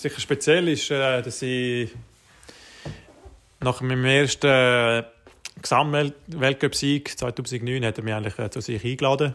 [0.00, 1.90] sicher speziell ist, äh, dass ich
[3.60, 5.04] nach meinem ersten äh,
[5.60, 9.34] Gesamtweltcup-Sieg 2009 hat er mich eigentlich äh, zu sich eingeladen.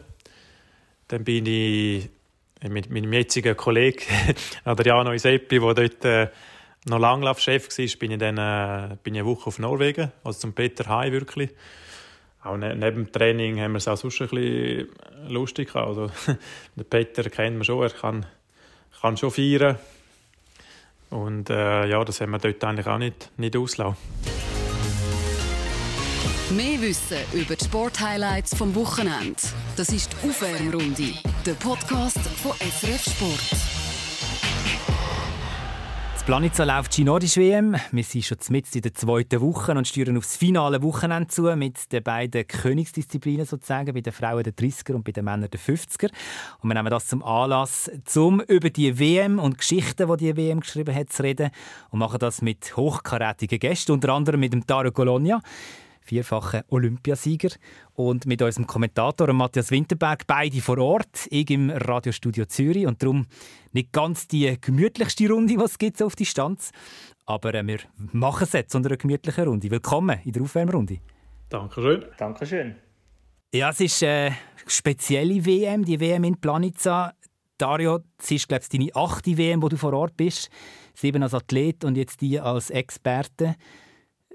[1.08, 2.10] Dann bin ich
[2.68, 4.02] mit meinem jetzigen Kollegen
[4.64, 6.28] Adriano Iseppi, der dort äh,
[6.88, 10.54] noch Langlaufchef war, bin ich dann äh, bin ich eine Woche auf Norwegen, also zum
[10.54, 11.52] Peter Hai wirklich.
[12.44, 14.90] Auch ne neben dem Training haben wir es auch sonst ein bisschen
[15.28, 15.88] lustig gehabt.
[15.88, 16.12] Also,
[16.76, 18.26] den Peter kennt man schon, er kann,
[19.02, 19.78] kann schon feiern.
[21.16, 23.96] Und äh, ja, das haben wir dort eigentlich auch nicht, nicht auslassen.
[26.52, 29.42] Mehr Wissen über die Sporthighlights vom Wochenende.
[29.78, 31.14] Das ist die Aufwärmrunde,
[31.46, 33.75] der Podcast von SRF Sport.
[36.26, 37.76] Planica läuft die Nordisch WM.
[37.92, 41.92] Wir sind schon mitten in der zweiten Woche und steuern aufs finale Wochenende zu mit
[41.92, 46.10] den beiden Königsdisziplinen sozusagen, bei den Frauen der 30er und bei den Männern der 50er.
[46.62, 50.62] Und wir nehmen das zum Anlass, um über die WM und Geschichten, die die WM
[50.62, 51.52] geschrieben hat, zu reden
[51.92, 55.42] und machen das mit hochkarätigen Gästen, unter anderem mit dem Taro Colonia
[56.06, 57.50] vierfacher Olympiasieger.
[57.94, 62.86] Und mit unserem Kommentator Matthias Winterberg, beide vor Ort, ich im Radiostudio Zürich.
[62.88, 63.26] Und darum
[63.74, 66.72] nicht ganz die gemütlichste Runde, die es gibt auf Distanz.
[67.26, 67.80] Aber äh, wir
[68.12, 69.70] machen es jetzt unter einer gemütlichen Runde.
[69.72, 71.00] Willkommen in der Aufwärmrunde.
[71.50, 72.06] Dankeschön.
[72.18, 72.76] Dankeschön.
[73.54, 74.36] Ja, es ist eine
[74.68, 77.14] spezielle WM, die WM in Planica.
[77.58, 80.50] Dario, es ist, glaube ich, deine achte WM, wo du vor Ort bist.
[80.94, 83.56] Sieben als Athlet und jetzt die als Experte.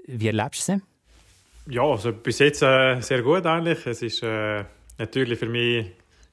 [0.07, 0.81] Wie erlebst du sie?
[1.71, 3.85] Ja, also bis jetzt äh, sehr gut eigentlich.
[3.85, 4.65] Es ist äh,
[4.97, 5.85] natürlich für mich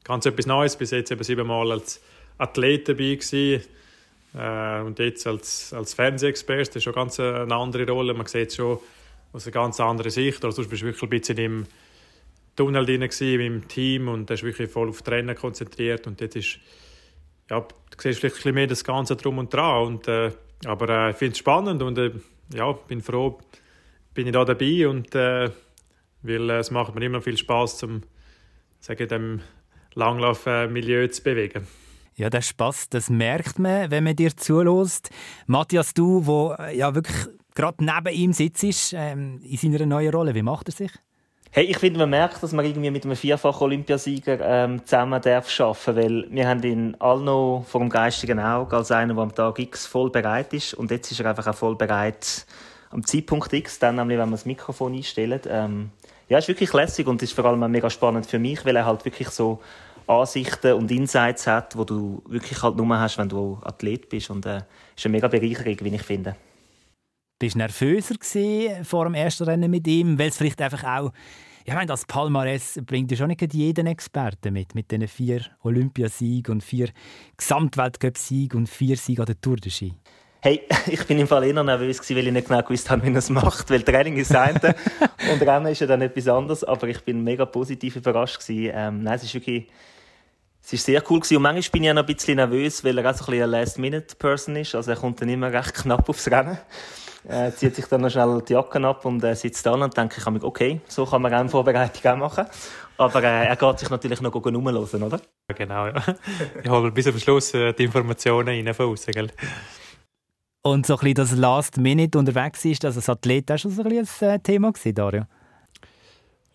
[0.02, 0.74] ganz etwas Neues.
[0.74, 2.02] Bis jetzt eben siebenmal als
[2.38, 3.62] Athlet dabei gewesen.
[4.34, 6.70] Äh, und jetzt als, als Fernsehexperte.
[6.70, 8.14] Das ist schon ganz eine andere Rolle.
[8.14, 8.80] Man sieht es schon
[9.32, 10.44] aus einer ganz anderen Sicht.
[10.44, 11.66] Also, sonst bist du wirklich ein bisschen im
[12.56, 16.08] Tunnel drin gewesen, im Team und hast wirklich voll auf Rennen konzentriert.
[16.08, 16.58] Und jetzt ist,
[17.48, 17.66] ja, du
[17.96, 19.86] siehst vielleicht ein bisschen mehr das Ganze drum und dran.
[19.86, 20.32] Und, äh,
[20.64, 22.10] aber äh, ich finde es spannend und äh,
[22.52, 23.38] ja, bin froh,
[24.18, 25.48] bin ich da dabei und äh,
[26.22, 28.02] weil äh, es macht mir immer viel Spaß, zum
[28.80, 29.40] sagen dem
[29.94, 31.68] Langlaufmilieu zu bewegen.
[32.16, 35.10] Ja, der Spaß, das merkt man, wenn man dir zulässt.
[35.46, 40.34] Matthias, du, wo äh, ja wirklich gerade neben ihm sitzt, ähm, in seiner neuen Rolle,
[40.34, 40.90] wie macht er sich?
[41.52, 45.60] Hey, ich finde, man merkt, dass man irgendwie mit einem vierfachen Olympiasieger ähm, zusammen darf
[45.60, 49.32] arbeiten weil wir haben ihn alle noch vor dem geistigen Auge als einer, der am
[49.32, 52.44] Tag X voll bereit ist und jetzt ist er einfach auch voll bereit,
[52.90, 55.48] am Zeitpunkt X, dann nämlich, wenn man das Mikrofon einstellt.
[55.50, 55.90] Ähm,
[56.28, 59.04] ja, ist wirklich lässig und ist vor allem mega spannend für mich, weil er halt
[59.04, 59.60] wirklich so
[60.06, 64.46] Ansichten und Insights hat, wo du wirklich halt nur hast, wenn du Athlet bist und
[64.46, 64.62] äh,
[64.96, 66.36] ist eine mega Bereicherung, wie ich finde.
[67.38, 68.14] Bist du nervöser
[68.84, 71.12] vor dem ersten Rennen mit ihm, weil es vielleicht einfach auch
[71.68, 76.54] ich meine, das Palmares bringt ja schon nicht jeden Experten mit, mit diesen vier Olympiasiegen
[76.54, 76.88] und vier
[77.36, 79.92] Gesamtweltcup-Siegen und vier Siegen an der Tour de Ski.
[80.40, 83.10] Hey, ich bin im Fall eher nervös gewesen, weil ich nicht genau gewusst habe, wie
[83.10, 83.70] er es macht.
[83.70, 84.74] Weil Training ist das eine
[85.32, 86.62] und Rennen ist ja dann etwas anderes.
[86.62, 88.72] Aber ich bin mega positiv überrascht gewesen.
[88.74, 89.66] Ähm, nein, es ist wirklich,
[90.62, 91.38] es ist sehr cool gewesen.
[91.38, 93.42] Und manchmal bin ich auch noch ein bisschen nervös, weil er auch so ein bisschen
[93.42, 94.74] ein Last-Minute-Person ist.
[94.76, 96.58] Also er kommt dann immer recht knapp aufs Rennen.
[97.24, 100.20] Er zieht sich dann noch schnell die Jacke ab und äh, sitzt da und denke
[100.20, 102.46] ich okay, so kann man Rennvorbereitung auch machen.
[102.96, 105.20] Aber äh, er geht sich natürlich noch rumhören, oder?
[105.54, 105.94] Genau, ja.
[106.62, 109.30] Ich hole bis zum Schluss äh, die Informationen rein von außen, gell?
[110.62, 113.82] Und so ein bisschen das Last Minute unterwegs ist, also das Athlet auch schon so
[113.82, 115.22] ein, bisschen ein äh, Thema gewesen, Dario?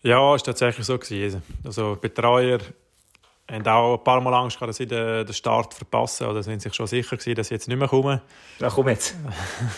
[0.02, 0.98] Ja, es war tatsächlich so.
[0.98, 1.42] Gewesen.
[1.64, 2.58] Also Betreuer
[3.50, 6.26] haben auch ein paar Mal Angst gehabt, dass sie den, Start verpassen.
[6.26, 8.20] Oder sind sich schon sicher gewesen, dass sie jetzt nicht mehr kommen.
[8.58, 9.16] Ja, komm jetzt.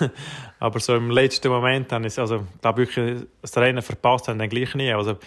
[0.59, 4.49] aber so im letzten Moment haben sie, also, da wirklich das Rennen verpasst haben, dann
[4.49, 4.93] gleich nie.
[4.93, 5.19] Also,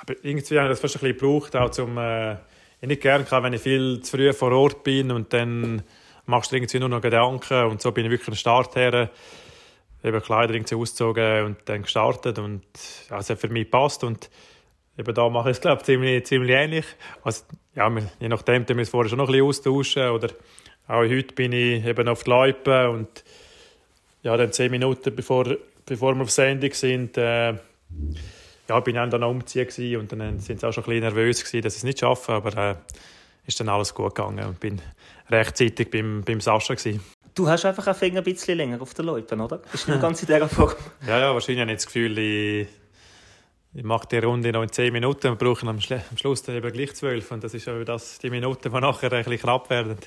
[0.00, 2.34] aber irgendwie haben das fast ein bisschen gebraucht, auch zum, äh,
[2.80, 5.82] ich nicht gerne wenn ich viel zu früh vor Ort bin und dann
[6.26, 9.10] machst du irgendwie nur noch Gedanken und so bin ich wirklich am Start her,
[10.02, 12.62] eben Kleider irgendwie ausgezogen und dann gestartet und
[13.10, 14.30] ja, es hat für mich passt und
[14.98, 16.86] eben da mache ich es glaube ich ziemlich, ziemlich ähnlich.
[17.22, 17.90] Also, ja,
[18.20, 20.28] je nachdem, wir es vorher schon noch ein bisschen austauschen oder
[20.86, 23.24] auch heute bin ich eben auf die Loipe und
[24.22, 25.56] ja, dann zehn Minuten bevor,
[25.86, 27.54] bevor wir auf Sendung sind, äh,
[28.68, 31.44] ja, bin ich dann noch umziehen und dann sind sie auch schon ein bisschen nervös
[31.44, 32.74] gewesen, dass ich es nicht schaffe, aber äh,
[33.46, 34.80] ist dann alles gut gegangen und bin
[35.30, 37.00] rechtzeitig beim, beim Sascha gewesen.
[37.34, 39.58] Du hast einfach einen Finger ein bisschen länger auf der Loipe, oder?
[39.58, 40.74] Bist du nicht ganz in dieser Form?
[41.06, 42.68] ja, ja, wahrscheinlich habe ich das Gefühl, ich,
[43.74, 46.72] ich mache die Runde noch in 10 Minuten und brauche am, am Schluss dann eben
[46.72, 47.30] gleich 12.
[47.32, 49.98] Und das ist ja das, die Minuten, die nachher ein bisschen knapp werden.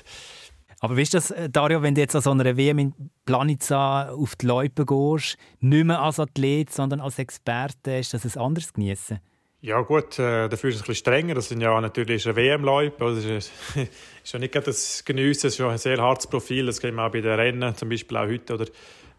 [0.80, 4.10] Aber wie ist das, äh, Dario, wenn du jetzt an so einer WM in Planica
[4.10, 8.72] auf die Loipe gehst, nicht mehr als Athlet, sondern als Experte, ist das ein anderes
[8.72, 9.18] Genießen?
[9.60, 11.34] Ja gut, äh, dafür ist es ein bisschen strenger.
[11.34, 12.96] Das sind ja natürlich WM-Leute.
[12.96, 16.66] Das ist, ja nicht das Geniessen, es ist ja ein sehr hartes Profil.
[16.66, 18.66] Das kennen wir auch bei den Rennen, zum Beispiel auch heute, oder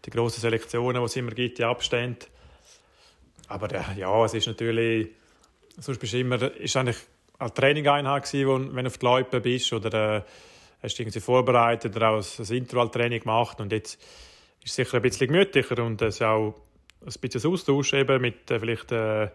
[0.02, 2.24] die grossen Selektionen, die es immer gibt, die Abstände.
[3.48, 5.08] Aber äh, ja, es ist natürlich,
[5.78, 6.96] sonst bist du immer, ist eigentlich
[7.38, 10.22] eine Trainingeinheit gewesen, wenn du auf die Leute bist oder äh,
[10.82, 14.00] hast du irgendwie vorbereitet oder auch ein Intervalltraining gemacht und jetzt
[14.64, 16.54] ist es sicher ein bisschen gemütlicher und es ist auch
[17.04, 19.30] ein bisschen Austausch eben mit äh, vielleicht äh, ein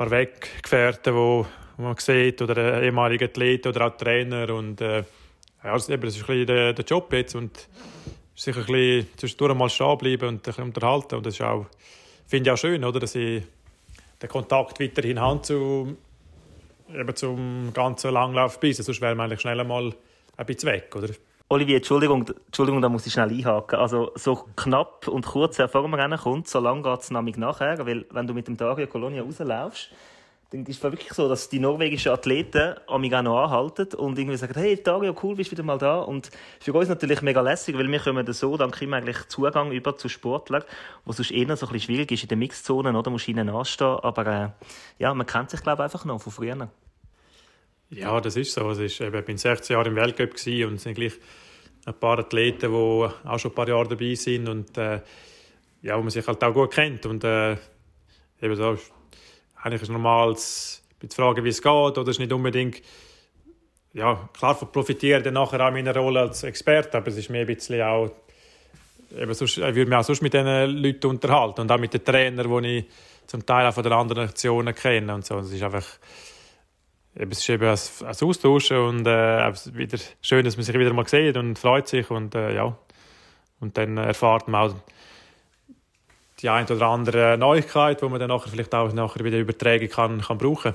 [0.00, 5.04] paar Weggefährten, wo man sieht oder ehemalige Athleten oder auch Trainer und äh,
[5.62, 7.68] ja, das, ist ein der, der Job jetzt und
[8.34, 11.66] sicher ein bisschen zwischendurch mal stehen bleiben und ein unterhalten und das ist auch,
[12.26, 13.42] finde ich auch schön, oder, dass ich
[14.22, 15.98] den Kontakt weiterhin habe zu,
[16.88, 19.92] eben zum ganzen Langlauf bis, sonst wäre man eigentlich schnell mal
[20.38, 21.10] ein bisschen weg, oder?
[21.52, 23.80] Olivier, Entschuldigung, Entschuldigung, da muss ich schnell einhaken.
[23.80, 27.84] Also, so knapp und kurz bevor man Rennen kommt, so lange geht es nämlich nachher,
[27.84, 29.90] weil wenn du mit dem Dario Colonia rauslaufst,
[30.50, 34.54] dann ist es wirklich so, dass die norwegischen Athleten auch noch anhalten und irgendwie sagen,
[34.54, 35.98] hey Dario, cool, bist wieder mal da.
[35.98, 36.30] Und
[36.60, 40.08] für uns natürlich mega lässig, weil wir kommen so dank ihm eigentlich Zugang über zu
[40.08, 40.62] Sportlern,
[41.04, 43.10] wo sonst eher so ein bisschen schwierig ist in den Mixzonen, oder?
[43.10, 43.98] Musst ihnen anstehen.
[44.02, 44.48] Aber äh,
[45.00, 46.68] ja, man kennt sich, glaube ich, einfach noch von früher.
[47.90, 48.70] Ja, das ist so.
[48.70, 51.14] Ich war 16 Jahre im Weltcup und es sind gleich
[51.86, 55.00] ein paar Athleten, die auch schon ein paar Jahre dabei sind und äh,
[55.82, 57.06] ja, wo man sich halt auch gut kennt.
[57.06, 57.56] Und äh,
[58.42, 58.76] eben so,
[59.56, 60.80] eigentlich ist es normal, zu
[61.10, 62.82] fragen, wie es geht, oder ist nicht unbedingt
[63.92, 67.46] ja, klar profitiere dann nachher auch meiner Rolle als Experte, aber es ist mir ein
[67.46, 68.10] bisschen auch
[69.16, 72.04] eben sonst, ich würde mich auch sonst mit diesen Leuten unterhalten und auch mit den
[72.04, 72.84] Trainern, die ich
[73.26, 75.38] zum Teil auch von den anderen Nationen kenne und so.
[75.38, 75.86] Es ist einfach
[77.28, 81.06] es ist eben ein, ein Austauschen und äh, wieder schön, dass man sich wieder mal
[81.06, 82.76] sieht und freut sich und äh, ja
[83.60, 84.74] und dann erfahrt man auch
[86.40, 90.22] die eine oder andere Neuigkeit, die man dann nachher vielleicht auch nachher wieder übertragen kann,
[90.22, 90.74] kann brauchen.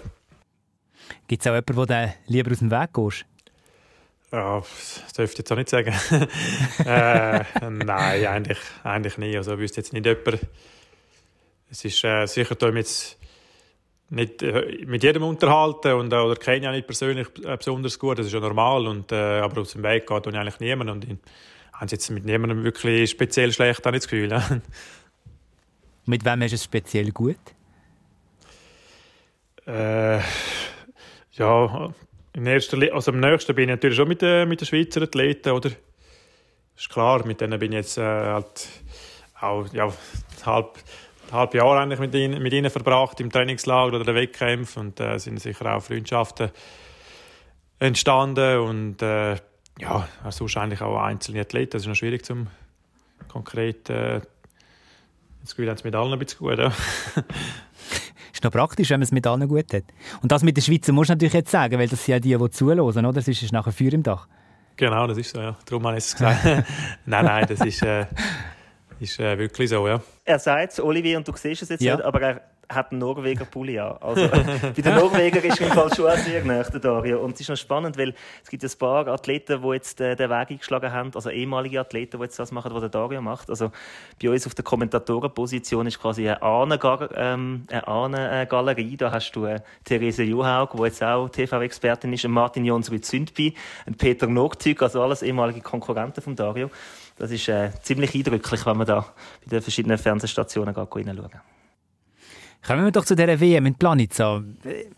[1.27, 3.25] Gibt es auch jemanden, der lieber aus dem Weg geht?
[4.31, 5.93] Ja, das dürfte ich jetzt auch nicht sagen.
[6.85, 9.37] äh, nein, eigentlich, eigentlich nicht.
[9.37, 10.39] Also ich wüsste jetzt nicht jemand.
[11.71, 13.17] Es ist äh, sicher, da jetzt
[14.09, 17.97] nicht äh, mit jedem unterhalten und, äh, oder kenne ich auch nicht persönlich äh, besonders
[17.97, 20.89] gut, das ist ja normal, und, äh, aber aus dem Weg geht ich eigentlich niemand
[20.91, 21.17] und ich
[21.73, 24.29] habe jetzt mit niemandem wirklich speziell schlecht nicht das Gefühl.
[26.05, 27.37] mit wem du es speziell gut?
[29.65, 30.19] Äh,
[31.33, 31.93] ja,
[32.33, 35.49] in erster also am nächsten bin ich natürlich schon mit, äh, mit den Schweizer Athleten,
[35.49, 35.71] oder?
[36.77, 38.67] Ist klar, mit denen bin ich jetzt äh, halt
[39.39, 39.91] auch ja,
[40.45, 40.77] halb
[41.31, 45.17] halb Jahr eigentlich mit ihnen, mit ihnen verbracht im Trainingslager oder den Wettkämpfen und äh,
[45.17, 46.51] sind sicher auch Freundschaften
[47.79, 49.35] entstanden und äh,
[49.79, 51.71] ja, also wahrscheinlich auch einzelne Athleten.
[51.71, 52.47] Das ist noch schwierig zum
[53.27, 54.21] konkret äh,
[55.45, 56.57] das Gefühl, haben es mit allen ein bisschen gut.
[56.57, 56.67] Ja.
[58.33, 59.83] ist noch praktisch, wenn man es mit allen gut hat.
[60.21, 62.35] Und das mit den Schweizer musst du natürlich jetzt sagen, weil das sind ja die,
[62.35, 63.13] die zuhören, oder?
[63.13, 64.27] Das ist nachher Feuer im Dach.
[64.75, 65.55] Genau, das ist so, ja.
[65.65, 66.43] Darum habe ich es gesagt.
[67.05, 68.07] nein, nein, das ist, äh,
[68.99, 70.01] ist äh, wirklich so, ja.
[70.23, 71.95] Er sagt es, Olivier, und du siehst es jetzt ja.
[71.95, 73.97] nicht, aber er hat einen Norweger Pulli an.
[74.01, 74.27] Also,
[74.61, 77.19] bei den Norwegern ist im Fall schon sehr nah, der Dario.
[77.19, 78.13] Und es ist noch spannend, weil
[78.43, 82.17] es gibt ein paar Athleten, die jetzt äh, den Weg eingeschlagen haben, also ehemalige Athleten,
[82.17, 83.49] die jetzt das machen, was der Dario macht.
[83.49, 83.71] Also
[84.21, 87.09] bei uns auf der Kommentatorenposition ist quasi eine Ahnengalerie.
[87.15, 87.67] Ähm,
[88.97, 93.53] da hast du äh, Therese Juhaug, die jetzt auch TV-Expertin ist, Martin Jonsrud Zündby,
[93.97, 96.69] Peter Nogtüg, also alles ehemalige Konkurrenten von Dario.
[97.17, 99.01] Das ist äh, ziemlich eindrücklich, wenn man da
[99.43, 101.29] bei den verschiedenen Fernsehstationen reinschauen
[102.65, 104.43] Kommen wir doch zu dieser WM in Planica.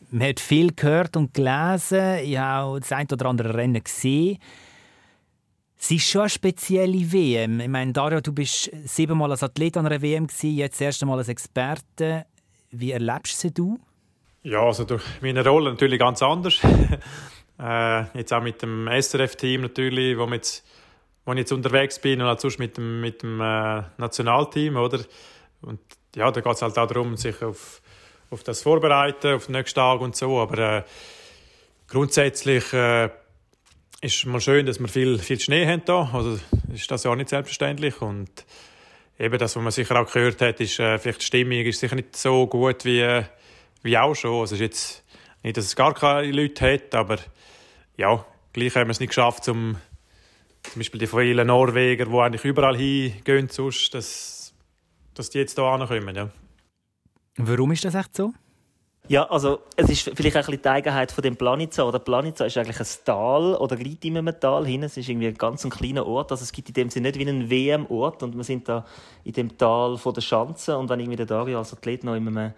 [0.09, 2.19] Man hat viel gehört und gelesen.
[2.23, 4.37] Ich habe das ein oder andere Rennen gesehen.
[5.79, 7.59] Es ist schon eine spezielle WM.
[7.59, 11.05] Ich meine, Dario, du bist siebenmal als Athlet an einer WM, gewesen, jetzt das erste
[11.05, 12.25] Mal als Experte.
[12.71, 13.77] Wie erlebst du
[14.43, 14.49] sie?
[14.49, 16.59] Ja, also durch meine Rolle natürlich ganz anders.
[17.59, 20.65] äh, jetzt auch mit dem SRF-Team natürlich, wo, jetzt,
[21.27, 25.01] wo ich jetzt unterwegs bin und auch sonst mit dem, mit dem äh, Nationalteam, oder?
[25.61, 25.81] Und
[26.15, 27.81] ja, da geht es halt auch darum, sich auf,
[28.31, 30.39] auf das vorbereiten, auf den nächsten Tag und so.
[30.39, 30.83] Aber äh,
[31.89, 33.07] grundsätzlich äh,
[33.99, 36.09] ist es mal schön, dass wir viel, viel Schnee haben hier.
[36.13, 36.39] Also
[36.73, 38.01] ist das ja auch nicht selbstverständlich.
[38.01, 38.45] Und
[39.19, 41.95] eben das, was man sicher auch gehört hat, ist äh, vielleicht die Stimmung ist sicher
[41.95, 43.21] nicht so gut wie,
[43.83, 44.39] wie auch schon.
[44.39, 45.03] Also ist jetzt
[45.43, 47.17] nicht, dass es gar keine Leute hat, aber
[47.97, 49.75] ja, gleich haben wir es nicht geschafft, zum,
[50.71, 54.37] zum Beispiel die vielen Norweger, die eigentlich überall hingehen, sonst, das
[55.17, 56.15] dass die jetzt hier ankommen.
[56.15, 56.29] Ja.
[57.37, 58.33] Warum ist das echt so?
[59.09, 61.83] Ja, also es ist vielleicht ein bisschen die Eigenheit von dem Planica.
[61.83, 64.83] Oder Planica ist eigentlich ein Tal oder liegt in einem Tal hin.
[64.83, 66.31] Es ist irgendwie ein ganz ein kleiner Ort.
[66.31, 68.21] Also es gibt in dem Sinne nicht wie einen WM-Ort.
[68.23, 68.85] Und wir sind da
[69.23, 70.77] in dem Tal von der Schanze.
[70.77, 72.53] Und wenn irgendwie der Dario als Athlet noch in einem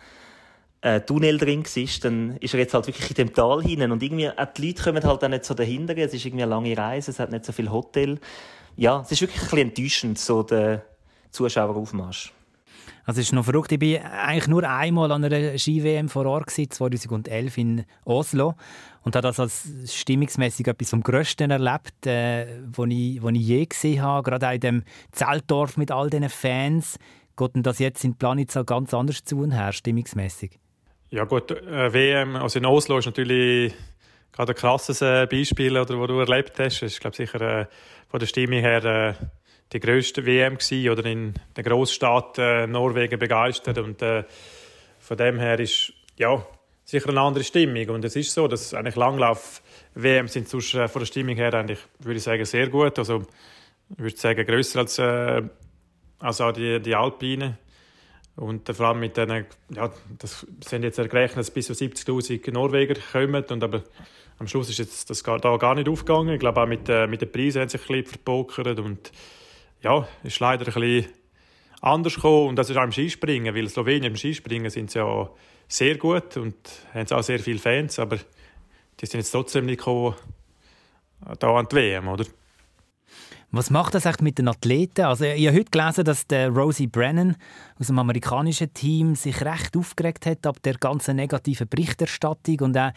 [0.81, 3.91] äh, Tunnel drin war, dann ist er jetzt halt wirklich in dem Tal hinein.
[3.91, 5.97] Und irgendwie, auch die Leute kommen halt auch nicht so dahinter.
[5.97, 8.19] Es ist irgendwie eine lange Reise, es hat nicht so viel Hotel.
[8.75, 10.85] Ja, es ist wirklich ein bisschen enttäuschend, so der
[11.31, 12.33] Zuschaueraufmarsch.
[13.05, 13.71] Also es ist noch verrückt.
[13.71, 18.55] Ich war eigentlich nur einmal an einer Ski-WM vor Ort, 2011 in Oslo.
[19.01, 24.01] Und habe das als stimmungsmäßig etwas vom Größten erlebt, äh, was ich, ich je gesehen
[24.01, 24.29] habe.
[24.29, 26.99] Gerade auch in dem Zeltdorf mit all diesen Fans.
[27.35, 30.59] Geht denn das jetzt in Planitza ganz anders zu und her, stimmungsmäßig?
[31.11, 33.73] Ja gut, äh, WM, also in Oslo ist natürlich
[34.31, 36.83] gerade ein krasses äh, Beispiel, oder, wo du erlebt hast.
[36.83, 37.65] Das ist glaube sicher äh,
[38.07, 39.13] von der Stimmung her äh,
[39.73, 43.79] die grösste WM gewesen, oder in der Großstadt äh, Norwegen begeistert.
[43.79, 44.23] Und äh,
[44.99, 46.45] von dem her ist ja
[46.85, 47.89] sicher eine andere Stimmung.
[47.89, 49.63] Und es ist so, dass eigentlich Langlauf
[49.95, 53.23] WM sind sonst, von der Stimmung her eigentlich würde ich sagen sehr gut, also
[53.89, 55.41] ich würde sagen größer als äh,
[56.19, 57.57] als auch die, die Alpine
[58.39, 62.95] und vor allem mit denen, ja, das sind jetzt gerechnet, dass bis zu 70'000 Norweger
[63.11, 63.43] kommen.
[63.43, 63.83] Und aber
[64.37, 66.35] am Schluss ist jetzt das da gar nicht aufgegangen.
[66.35, 68.79] Ich glaube auch mit, äh, mit den Preisen haben sich ein bisschen verpokert.
[68.79, 69.11] Und
[69.81, 71.07] ja, ist leider ein bisschen
[71.81, 72.47] anders gekommen.
[72.47, 75.29] Und das ist auch im Skispringen, weil Slowenien im Skispringen sind sie ja
[75.67, 76.55] sehr gut und
[76.93, 77.99] haben auch sehr viele Fans.
[77.99, 78.15] Aber
[79.01, 80.15] die sind jetzt trotzdem nicht gekommen,
[81.39, 82.23] da an die WM, oder?
[83.51, 85.05] Was macht das mit den Athleten?
[85.05, 87.35] Also ich habe heute gelesen, dass der Rosie Brennan
[87.79, 92.91] aus dem amerikanischen Team sich recht aufgeregt hat ab der ganzen negativen Berichterstattung und auch,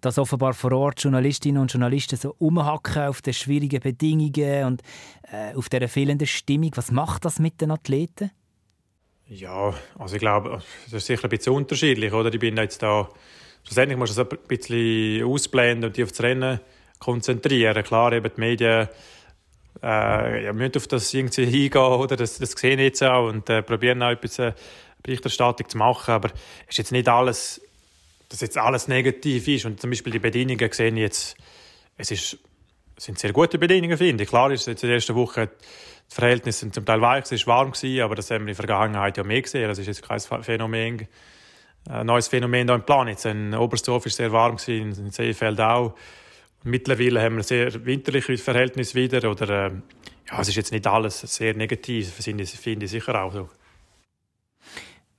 [0.00, 4.82] dass offenbar vor Ort Journalistinnen und Journalisten so umhacken auf den schwierigen Bedingungen und
[5.30, 6.70] äh, auf der fehlenden Stimmung.
[6.76, 8.30] Was macht das mit den Athleten?
[9.26, 12.32] Ja, also ich glaube, das ist sicher ein bisschen unterschiedlich, oder?
[12.32, 13.10] Ich bin jetzt da,
[13.62, 16.60] schlussendlich muss du das ein bisschen ausblenden und die auf das Rennen
[16.98, 17.84] konzentrieren.
[17.84, 18.88] Klar, eben die Medien
[19.82, 22.16] äh, ja, müssen auf das irgendwie hingehen, oder?
[22.16, 24.52] Das, das sehe ich jetzt auch und äh, probieren auch etwas äh,
[25.02, 26.30] Berichterstattung zu machen, aber
[26.64, 27.60] es ist jetzt nicht alles,
[28.28, 31.36] dass jetzt alles negativ ist und zum Beispiel die Bedingungen sehe ich jetzt,
[31.96, 32.38] es ist,
[32.96, 34.28] es sind sehr gute Bedingungen, finde ich.
[34.28, 35.50] Klar ist jetzt in der ersten Woche
[36.10, 38.56] die Verhältnisse sind zum Teil weich, es war warm gewesen, aber das haben wir in
[38.56, 39.68] der Vergangenheit ja mehr gesehen.
[39.68, 41.06] Das ist jetzt kein Phänomen,
[41.88, 43.08] ein neues Phänomen hier im Plan.
[43.08, 45.94] Jetzt in Oberstdorf war sehr warm gewesen, in Seefeld auch.
[46.64, 49.30] Mittlerweile haben wir sehr winterliche Verhältnisse wieder.
[49.30, 49.70] Oder, äh,
[50.30, 53.48] ja, es ist jetzt nicht alles sehr negativ, finde ich, finde ich sicher auch so.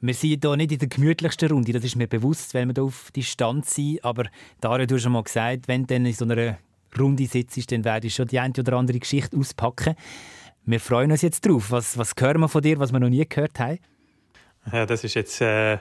[0.01, 2.84] Wir sind hier nicht in der gemütlichsten Runde, das ist mir bewusst, weil wir hier
[2.84, 4.03] auf Distanz sind.
[4.03, 4.25] Aber
[4.62, 6.58] Dario, du hast schon mal gesagt, wenn du in so einer
[6.98, 9.96] Runde sitzt, dann werde ich schon die eine oder andere Geschichte auspacken.
[10.65, 11.72] Wir freuen uns jetzt drauf.
[11.72, 13.79] Was, was hören wir von dir, was wir noch nie gehört haben?
[14.72, 15.79] Ja, das ist jetzt äh,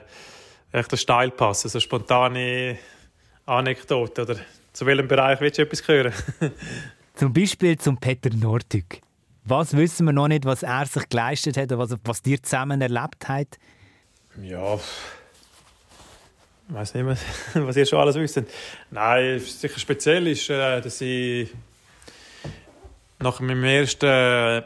[0.71, 2.77] echt ein Steilpass, also eine spontane
[3.45, 4.23] Anekdote.
[4.23, 4.35] Oder
[4.79, 6.13] zu welchem Bereich willst du etwas hören?
[7.15, 9.01] zum Beispiel zum Peter Nordück.
[9.43, 12.79] Was wissen wir noch nicht, was er sich geleistet hat oder was, was dir zusammen
[12.79, 13.59] erlebt habt?
[14.41, 14.81] Ja, ich
[16.69, 17.17] weiß nicht mehr,
[17.65, 18.41] was ihr schon alles wisst.
[18.89, 21.49] Nein, sicher speziell ist, äh, dass ich
[23.19, 24.63] nach meinem ersten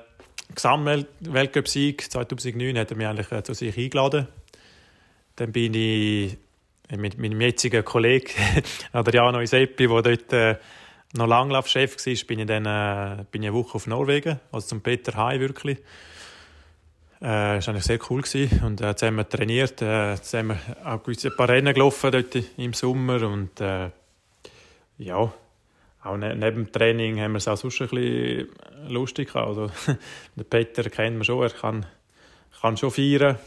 [0.53, 4.27] Gesamtweltcup-Sieg 2009 hat er mich eigentlich äh, zu sich eingeladen.
[5.37, 6.37] Dann bin ich
[6.97, 8.31] mit meinem jetzigen Kollegen
[8.91, 10.55] Adriano Iseppi, der dort äh,
[11.13, 14.81] noch Langlaufchef war, bin ich dann äh, bin ich eine Woche auf Norwegen, also zum
[14.81, 15.77] Peter Hai wirklich.
[17.19, 18.63] Äh, das war eigentlich sehr cool gewesen.
[18.63, 23.61] und äh, zusammen trainiert, äh, zusammen auch ein paar Rennen gelaufen dort im Sommer und
[23.61, 23.89] äh,
[24.97, 25.33] ja,
[26.03, 28.49] auch ne neben dem Training haben wir es auch sonst ein bisschen
[28.89, 29.47] lustig gehabt.
[29.47, 29.71] Also,
[30.35, 31.85] den Peter kennt man schon, er kann,
[32.61, 33.37] kann schon feiern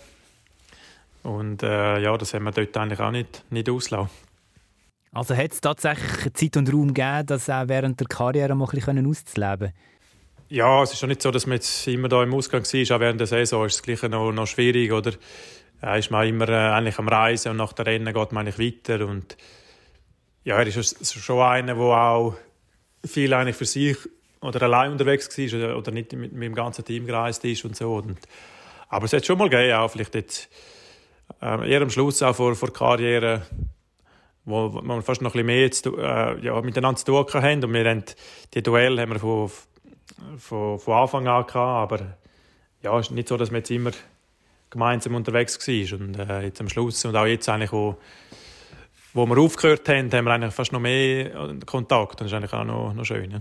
[1.27, 4.11] und äh, ja, das haben wir dort eigentlich auch nicht, nicht auslassen.
[5.13, 8.71] Also hat es tatsächlich Zeit und Raum gegeben, das auch während der Karriere mal ein
[8.71, 9.73] bisschen auszuleben?
[10.49, 12.97] Ja, es ist schon nicht so, dass man jetzt immer da im Ausgang war.
[12.97, 14.93] Auch während der Saison ist es gleich noch, noch schwierig.
[14.93, 15.13] Oder
[15.83, 18.75] äh, ist man immer äh, eigentlich am Reisen und nach der Rennen geht man eigentlich
[18.89, 19.07] weiter.
[19.07, 19.37] Und
[20.45, 22.35] ja, er ist schon einer, der auch
[23.05, 23.97] viel eigentlich für sich
[24.41, 27.75] oder allein unterwegs war oder, oder nicht mit, mit dem ganzen Team gereist ist und
[27.75, 27.95] so.
[27.95, 28.19] Und,
[28.89, 30.49] aber es hat schon mal gegeben, auch vielleicht jetzt
[31.41, 33.43] äh, eher am Schluss auch vor, vor Karriere,
[34.45, 37.65] wo, wir fast noch ein bisschen mehr zu, äh, ja, miteinander zu tun haben.
[37.65, 38.05] Und wir haben,
[38.55, 39.51] die Duell haben wir von,
[40.39, 42.17] von, von Anfang an gehabt, aber
[42.83, 43.91] ja, es ist nicht so, dass wir jetzt immer
[44.71, 46.09] gemeinsam unterwegs waren.
[46.09, 47.97] Und äh, jetzt am Schluss und auch jetzt eigentlich, wo,
[49.15, 52.21] wo wir aufgehört haben, haben wir eigentlich fast noch mehr Kontakt.
[52.21, 53.31] Das ist eigentlich auch noch, noch schön.
[53.31, 53.41] Ja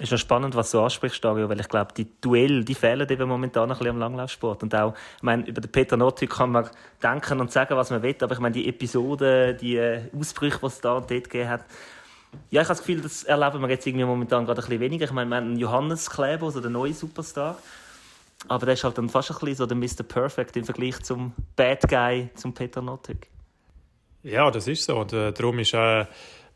[0.00, 3.28] ist noch spannend, was du ansprichst, Dario, weil ich glaube, die Duell, die fehlen eben
[3.28, 4.62] momentan ein bisschen am Langlaufsport.
[4.64, 6.68] Und auch, ich meine, über den Peter Nottik kann man
[7.02, 10.66] denken und sagen, was man will, aber ich meine, die Episoden, die äh, Ausbrüche, die
[10.66, 11.64] es da und dort gegeben hat,
[12.50, 15.04] ja, ich habe das Gefühl, das erleben wir jetzt irgendwie momentan gerade ein bisschen weniger.
[15.04, 17.56] Ich meine, wir haben Johannes Kleber, so der neue Superstar.
[18.48, 20.02] Aber der ist halt dann fast ein bisschen so der Mr.
[20.02, 23.28] Perfect im Vergleich zum Bad Guy, zum Peter Nottik.
[24.22, 24.96] Ja, das ist so.
[24.98, 26.06] Und, äh, darum ist äh,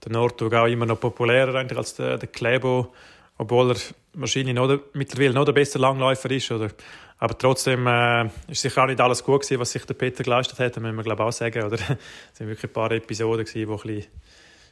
[0.04, 2.92] der Nordtug auch immer noch populärer eigentlich als der, der Klebo,
[3.38, 3.76] obwohl er
[4.14, 6.50] wahrscheinlich noch der, mittlerweile noch der beste Langläufer ist.
[6.50, 6.70] Oder?
[7.18, 10.58] Aber trotzdem äh, ist sicher auch nicht alles gut gewesen, was sich der Peter geleistet
[10.58, 11.62] hat, müssen wir glaube auch sagen.
[11.64, 11.76] Oder?
[12.32, 14.04] Es waren wirklich ein paar Episoden, gewesen, die ein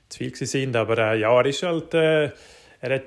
[0.09, 0.77] bisschen zu viel waren.
[0.77, 1.95] Aber äh, ja, er ist halt...
[1.95, 2.31] Äh,
[2.81, 3.03] er hat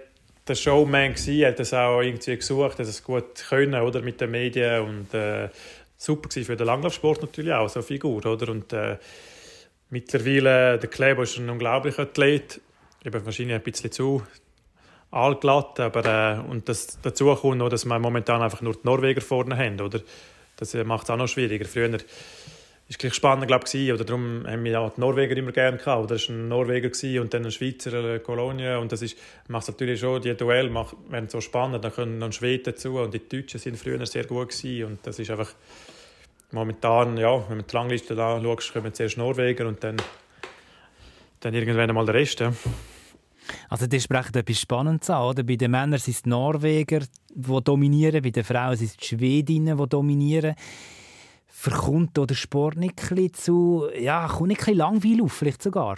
[0.47, 4.31] der Showman gewesen, hat das auch irgendwie gesucht, dass es gut können, oder, mit den
[4.31, 5.49] Medien und äh,
[5.95, 8.97] super für den Langlaufsport natürlich auch, so eine Figur, oder, und äh,
[9.89, 12.61] mittlerweile, der Kleber ist ein unglaublicher Athlet,
[13.05, 14.23] eben wahrscheinlich ein bisschen zu
[15.11, 19.21] allglatt, aber äh, und das, dazu kommt noch, dass wir momentan einfach nur die Norweger
[19.21, 20.01] vorne haben, oder,
[20.57, 21.65] das macht es auch noch schwieriger.
[21.65, 21.97] Früher
[22.89, 26.03] ist gleich spannend, glaube ich, oder darum haben wir auch die Norweger immer gerne gehabt.
[26.03, 29.67] Oder es war ein Norweger und dann ein Schweizer, eine Kolonie und das ist, macht
[29.67, 33.59] natürlich schon, die Duell werden so spannend, dann können noch Schweden dazu und die Deutschen
[33.59, 35.53] sind früher sehr gut gewesen und das ist einfach
[36.51, 39.97] momentan, ja, wenn man die Langliste da schaut, kommen zuerst Norweger und dann,
[41.41, 42.51] dann irgendwann mal der Rest, ja.
[43.69, 45.43] Also das spricht etwas Spannendes an, oder?
[45.43, 47.01] Bei den Männern sind es die Norweger,
[47.33, 50.55] die dominieren, bei den Frauen sind es die Schwedinnen, die dominieren
[51.59, 55.97] verkommt der Sport nicht zu, ja, kommt nicht langweilig auf, vielleicht sogar?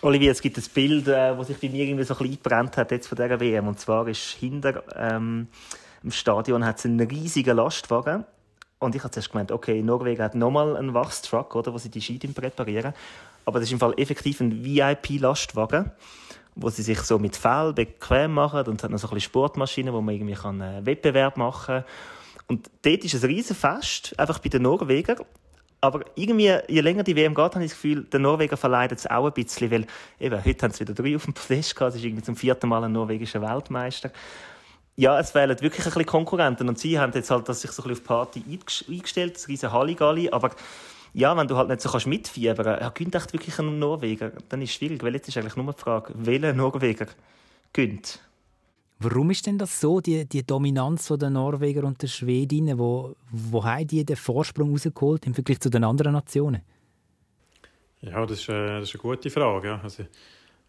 [0.00, 2.76] Olivier, es gibt ein Bild, das äh, sich bei mir irgendwie so ein bisschen eingebrannt
[2.76, 3.68] hat jetzt von dieser WM.
[3.68, 5.48] Und zwar ist hinter ähm,
[6.02, 8.24] im Stadion hat es einen riesigen Lastwagen.
[8.78, 12.02] Und ich habe zuerst gemeint, okay, Norwegen hat nochmal einen Wachstruck, oder, wo sie die
[12.02, 12.92] Ski präparieren.
[13.46, 15.90] Aber das ist im Fall effektiv ein VIP-Lastwagen,
[16.56, 19.30] wo sie sich so mit Fell bequem machen und es hat noch so ein bisschen
[19.30, 21.84] Sportmaschinen, wo man irgendwie kann, äh, Wettbewerb machen kann.
[22.46, 25.18] Und dort ist ein Riesenfest, einfach bei den Norwegern.
[25.80, 29.06] Aber irgendwie, je länger die WM geht, habe ich das Gefühl, der Norweger verleidet es
[29.06, 29.86] auch ein bisschen, weil
[30.18, 32.68] eben, heute haben sie wieder drei auf dem Podest gehabt, es ist irgendwie zum vierten
[32.68, 34.10] Mal ein norwegischer Weltmeister.
[34.96, 37.88] Ja, es fehlen wirklich ein bisschen Konkurrenten und sie haben jetzt halt sich so ein
[37.88, 38.42] bisschen auf Party
[38.88, 40.50] eingestellt, das riesen Halligalli, aber
[41.14, 44.60] ja, wenn du halt nicht so kannst mitfiebern, ja, gönnt echt wirklich ein Norweger, dann
[44.60, 47.06] ist es schwierig, weil jetzt ist eigentlich nur die Frage, welcher Norweger
[47.72, 48.20] gönnt.
[48.98, 52.78] Warum ist denn das so, die, die Dominanz der Norweger und der Schwedinnen?
[52.78, 56.62] Wo, wo haben die den Vorsprung rausgeholt im Vergleich zu den anderen Nationen?
[58.00, 59.68] Ja, das ist, äh, das ist eine gute Frage.
[59.68, 59.80] Ja.
[59.82, 60.04] Also,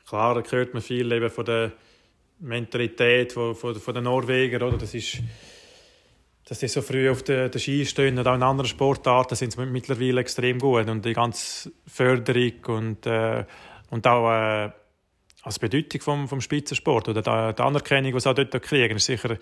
[0.08, 1.72] klar hört man viel eben von der
[2.40, 4.64] Mentalität von, von, von den Norwegern.
[4.64, 4.78] Oder?
[4.78, 5.20] Das ist,
[6.46, 9.54] dass sie so früh auf den, den Ski stehen und auch in anderen Sportarten sind
[9.54, 10.88] sie mittlerweile extrem gut.
[10.88, 13.46] Und die ganze Förderung und, äh,
[13.90, 14.32] und auch...
[14.32, 14.72] Äh,
[15.46, 19.06] als Bedeutung vom, vom Spitzensport oder die, die Anerkennung, die sie auch dort kriegen, ist
[19.06, 19.38] sicher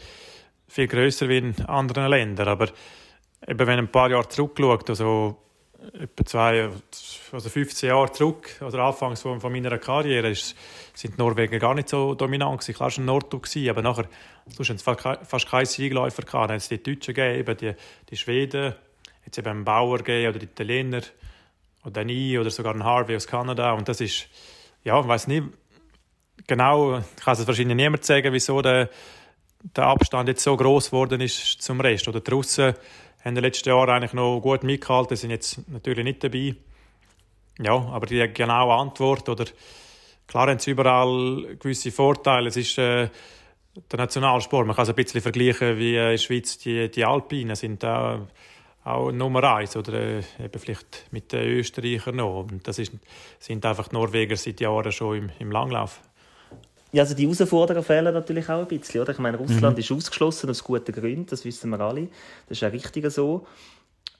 [0.67, 2.49] viel größer wie in anderen Ländern.
[2.49, 2.67] Aber
[3.47, 5.37] eben, wenn ein paar Jahre zurückschaut, also
[5.99, 6.69] etwa zwei,
[7.31, 10.55] also 15 Jahre zurück, oder anfangs von, von meiner Karriere, ist,
[10.93, 12.75] sind die Norwegen gar nicht so dominant gewesen.
[12.75, 14.07] Klar, es war ein Nordtug, aber nachher
[14.57, 14.81] du hast
[15.27, 16.23] fast keine Siegläufer.
[16.23, 17.73] Dann hat es die Deutschen gegeben, die,
[18.09, 18.73] die Schweden,
[19.25, 21.01] jetzt eben einen Bauer gegeben, oder die Italiener,
[21.83, 23.73] oder einen I, oder sogar einen Harvey aus Kanada.
[23.73, 24.27] Und das ist,
[24.83, 25.47] ja, ich weiß nicht,
[26.47, 28.89] genau, ich kann es wahrscheinlich niemand sagen, wieso der,
[29.75, 32.07] der Abstand jetzt so groß geworden ist zum Rest.
[32.07, 32.73] Oder die Russen
[33.23, 36.55] haben in den letzten Jahren eigentlich noch gut mitgehalten, sind jetzt natürlich nicht dabei.
[37.59, 39.45] Ja, aber die genaue Antwort oder
[40.27, 42.49] klar haben sie überall gewisse Vorteile.
[42.49, 43.09] Es ist äh,
[43.91, 44.67] der Nationalsport.
[44.67, 47.83] Man kann es ein bisschen vergleichen wie äh, in der Schweiz die, die Alpinen sind
[47.83, 48.27] da
[48.83, 52.41] auch Nummer eins oder äh, eben vielleicht mit den Österreichern noch.
[52.41, 52.91] Und das ist,
[53.39, 56.01] sind einfach die Norweger seit Jahren schon im, im Langlauf.
[56.93, 59.01] Ja, also die Herausforderer fehlen natürlich auch ein bisschen.
[59.01, 59.13] Oder?
[59.13, 59.81] Ich meine, Russland mhm.
[59.81, 62.07] ist ausgeschlossen aus guten Gründen, das wissen wir alle.
[62.47, 63.47] Das ist ja richtig so.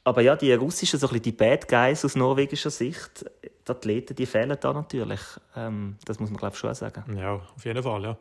[0.04, 4.16] Aber ja, die russischen, so ein bisschen die Bad Guys aus norwegischer Sicht, die Athleten,
[4.16, 5.22] die fehlen da natürlich.
[5.56, 7.16] Ähm, das muss man, glaube ich, schon sagen.
[7.16, 8.18] Ja, auf jeden Fall, ja.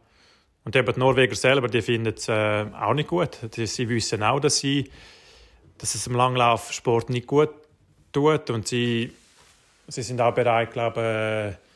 [0.64, 3.38] Und eben die Norweger selber, die finden es äh, auch nicht gut.
[3.54, 4.90] Sie wissen auch, dass, sie,
[5.78, 7.50] dass es im Langlaufsport nicht gut
[8.12, 8.50] tut.
[8.50, 9.12] Und sie,
[9.88, 11.71] sie sind auch bereit, glaube ich, äh,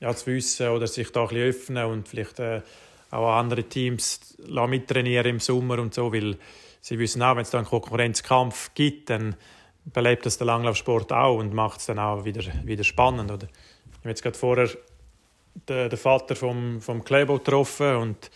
[0.00, 2.62] ja, zu wissen oder sich da ein bisschen öffnen und vielleicht äh,
[3.10, 6.36] auch andere Teams mittrainieren im Sommer und so, weil
[6.80, 9.36] sie wissen auch, wenn es da einen Konkurrenzkampf gibt, dann
[9.84, 13.30] belebt das der Langlaufsport auch und macht es dann auch wieder, wieder spannend.
[13.30, 13.46] Oder?
[13.46, 14.70] Ich habe jetzt gerade vorher
[15.68, 18.30] den, den Vater vom, vom Klebo getroffen und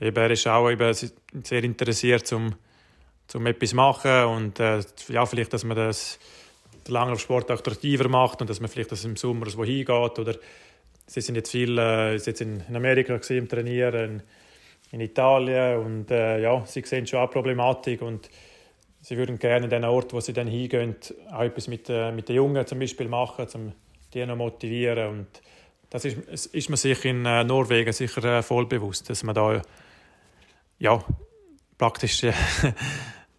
[0.00, 2.54] eben, er ist auch eben sehr interessiert, um,
[3.34, 6.18] um etwas zu machen und äh, ja, vielleicht, dass man das
[6.86, 10.34] den Langlaufsport attraktiver macht und dass man vielleicht das im Sommer so hingeht oder
[11.08, 14.22] Sie sind jetzt viel äh, jetzt in Amerika gewesen, im Trainieren,
[14.92, 18.30] in, Italien und äh, ja, sie sehen schon auch Problematik und
[19.00, 20.96] sie würden gerne an den Ort, wo sie dann hingehen,
[21.32, 23.72] auch etwas mit, äh, mit den Jungen zum Beispiel machen, um
[24.12, 25.26] die noch motivieren und
[25.90, 29.62] das ist, ist man sich in äh, Norwegen sicher äh, voll bewusst, dass man da
[30.78, 31.02] ja
[31.78, 32.32] praktisch äh,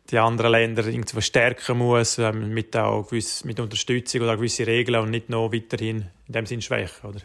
[0.10, 5.02] die anderen Länder irgendwie verstärken muss, ähm, mit, auch gewiss, mit Unterstützung oder gewisse Regeln
[5.02, 7.10] und nicht noch weiterhin in dem Sinn schwächen.
[7.10, 7.20] Oder?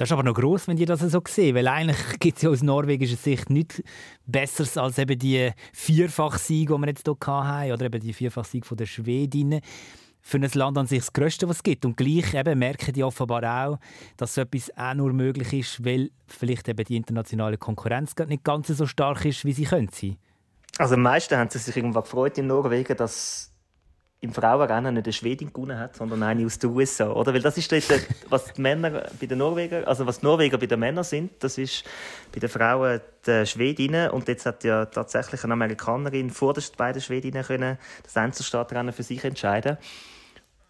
[0.00, 2.48] Das ist aber noch gross, wenn ihr das so seht, weil eigentlich gibt es ja
[2.48, 3.82] aus norwegischer Sicht nichts
[4.24, 8.86] Besseres als eben die Vierfachsiege, die wir jetzt hier hatten, oder eben die Vierfachsiege der
[8.86, 9.60] Schwedinnen
[10.22, 11.84] für ein Land an sich das Größte, was es gibt.
[11.84, 13.78] Und gleich eben merken die offenbar auch,
[14.16, 18.68] dass so etwas auch nur möglich ist, weil vielleicht eben die internationale Konkurrenz nicht ganz
[18.68, 20.16] so stark ist, wie sie könnte sein.
[20.78, 23.49] Also am meisten haben sie sich irgendwann gefreut in Norwegen, dass
[24.22, 27.32] im Frauenrennen nicht eine Schwedin gewonnen hat, sondern eine aus den USA, oder?
[27.32, 30.66] Weil das ist dort, was die Männer bei den Norwegern, also was die Norweger bei
[30.66, 31.84] den Männern sind, das ist
[32.32, 37.00] bei den Frauen die Schwedinnen und jetzt hat ja tatsächlich eine Amerikanerin vor den beiden
[37.00, 39.78] Schwedinnen können das Einzelstartrennen für sich entscheiden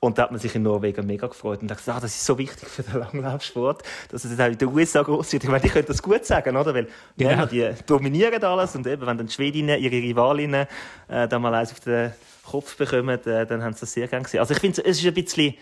[0.02, 2.38] und da hat man sich in Norwegen mega gefreut und dachte, ah, das ist so
[2.38, 5.44] wichtig für den Langlaufsport, dass es auch in den USA groß wird.
[5.44, 6.74] Ich meine, die können das gut sagen, oder?
[6.74, 7.30] Weil die ja.
[7.30, 10.66] Männer, die dominieren alles und eben, wenn dann die Schwedinnen ihre Rivalinnen
[11.08, 12.12] äh, da mal eins auf den
[12.44, 14.40] Kopf bekommen, äh, dann haben sie das sehr gerne gesehen.
[14.40, 15.54] Also ich finde, es ist ein bisschen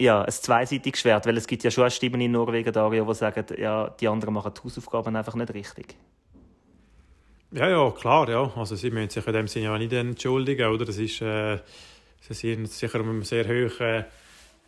[0.00, 3.44] ja, ein zweiseitiges Schwert, weil es gibt ja schon Stimmen in Norwegen, Dario, die sagen,
[3.58, 5.96] ja, die anderen machen die Hausaufgaben einfach nicht richtig.
[7.50, 8.52] Ja, ja, klar, ja.
[8.56, 10.84] Also sie müssen sich in dem Sinne ja nicht entschuldigen, oder?
[10.84, 11.58] Das ist, äh,
[12.20, 14.04] sie sind sicher auf einem sehr hohen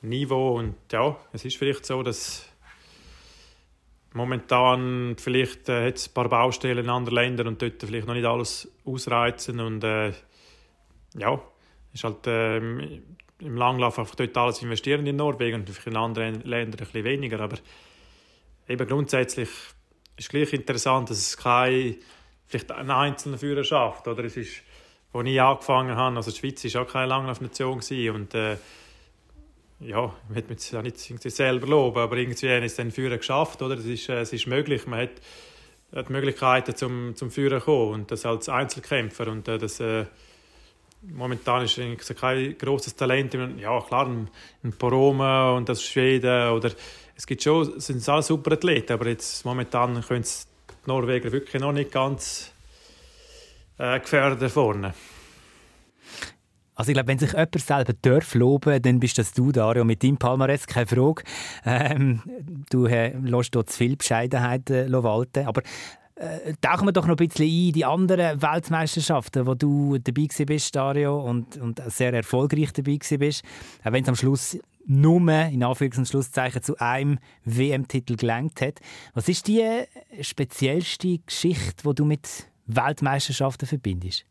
[0.03, 2.49] Niveau und ja, es ist vielleicht so, dass
[4.15, 8.73] momentan vielleicht äh, ein paar Baustellen in anderen Ländern und dort vielleicht noch nicht alles
[8.85, 10.13] ausreizen und äh,
[11.15, 11.41] ja,
[11.93, 13.03] ist halt ähm,
[13.39, 17.41] im Langlauf einfach dort alles investieren in Norwegen und in anderen Ländern ein bisschen weniger.
[17.41, 17.57] Aber
[18.69, 21.97] eben grundsätzlich ist es gleich interessant, dass es keine
[22.51, 24.09] vielleicht einen einzelnen Führer schafft.
[24.09, 24.63] Oder es ist,
[25.13, 27.81] als ich angefangen habe, also die Schweiz war auch keine Langlaufnation
[28.15, 28.57] und äh,
[29.81, 33.63] ja, ich möchte mich ja nicht selber loben, aber irgendwie haben es den Führer geschafft,
[33.63, 33.77] oder?
[33.77, 35.11] Es ist, äh, es ist möglich, man hat,
[35.95, 40.05] hat Möglichkeiten zum, zum Führer kommen und das als Einzelkämpfer und äh, das äh,
[41.03, 43.35] momentan ist eigentlich kein großes Talent.
[43.59, 44.29] Ja, klar, ein,
[44.79, 46.71] Poroma und das Schweden oder
[47.17, 51.61] es gibt schon, sind alle super Athleten, aber jetzt momentan können es die Norweger wirklich
[51.61, 52.53] noch nicht ganz
[53.79, 54.95] äh, gefährdet vorne.
[56.81, 60.03] Also ich glaube, wenn sich jemand selber darf loben, dann bist das du, Dario, mit
[60.03, 61.25] deinem Palmares, keine Frage.
[61.67, 62.23] Ähm,
[62.71, 65.47] du äh, lässt dort zu viel Bescheidenheit äh, walten.
[65.47, 65.61] Aber
[66.21, 70.29] äh, tauchen wir doch noch ein bisschen ein in die anderen Weltmeisterschaften, wo du dabei
[70.45, 73.43] bist, Dario, und, und sehr erfolgreich dabei bist.
[73.83, 78.81] Auch wenn es am Schluss nur, in Anführungs- und Schlusszeichen, zu einem WM-Titel gelangt hat.
[79.15, 79.65] Was ist die
[80.21, 82.29] speziellste Geschichte, die du mit
[82.67, 84.27] Weltmeisterschaften verbindest?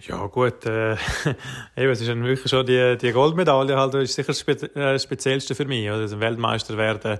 [0.00, 0.92] Ja gut, äh,
[1.76, 5.54] eben, es ist wirklich schon die, die Goldmedaille halt, ist sicher das Spe äh, Speziellste
[5.54, 5.88] für mich.
[5.88, 6.00] Oder?
[6.00, 7.18] Also Weltmeister werden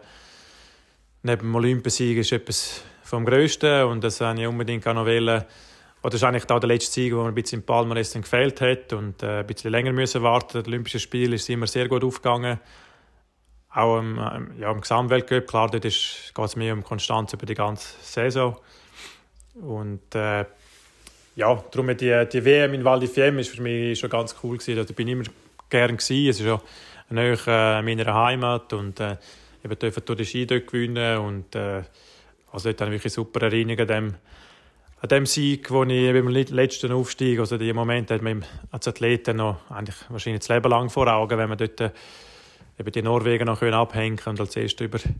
[1.23, 5.45] neben dem Olympiasieg ist etwas vom Größten und das wollte ich unbedingt auch noch wollen.
[6.03, 8.93] Das ist eigentlich auch der letzte Sieg, wo man ein bisschen im Palmares gefehlt hat
[8.93, 10.59] und äh, ein bisschen länger müssen warten.
[10.59, 12.61] Das Olympische Spiel ist immer sehr gut aufgegangen.
[13.71, 14.17] Auch im,
[14.59, 18.57] ja, im Gesamtweltcup, klar, dort geht es mehr um Konstanz über die ganze Saison.
[19.55, 20.45] Und äh,
[21.35, 24.87] ja, darum die, die WM in Val di Fiemme für mich schon ganz cool gewesen.
[24.87, 25.25] Da bin ich immer
[25.69, 26.29] gern gewesen.
[26.29, 26.61] Es ist ja
[27.11, 29.17] nahe äh, meiner Heimat und äh,
[29.65, 31.83] eben dürfen durch die Ski dort gewinnen und äh,
[32.57, 34.15] also dort habe ich wirklich super Erinnerungen an dem,
[35.03, 39.37] an dem Sieg, wo ich beim letzten Aufstieg, also die Momente hat man als Athleten
[39.37, 41.91] noch eigentlich wahrscheinlich das Leben lang vor Augen, wenn man dort äh,
[42.81, 45.15] eben die Norwegen noch abhängen und als Erster über die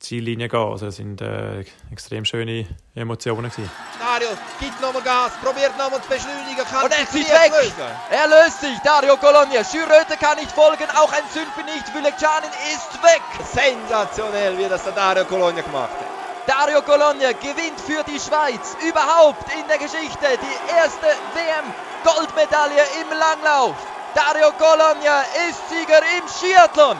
[0.00, 0.58] Ziellinie gehen.
[0.58, 1.60] Also das sind äh,
[1.92, 3.70] extrem schöne Emotionen gewesen.
[4.00, 6.64] Dario gibt nochmal Gas, probiert nochmal zu beschleunigen.
[6.68, 7.52] Kann und er zieht weg.
[7.54, 7.90] Lösen.
[8.10, 8.76] Er löst sich.
[8.84, 9.62] Dario Colonia.
[9.62, 11.86] Schürröte kann nicht folgen, auch ein Sülpi nicht.
[11.94, 13.22] Vülekcanin ist weg.
[13.46, 16.03] Sensationell, wie das der Dario Colonia gemacht hat.
[16.46, 23.74] Dario Colonia gewinnt für die Schweiz überhaupt in der Geschichte die erste WM-Goldmedaille im Langlauf.
[24.14, 26.98] Dario Colonia ist Sieger im Skiathlon.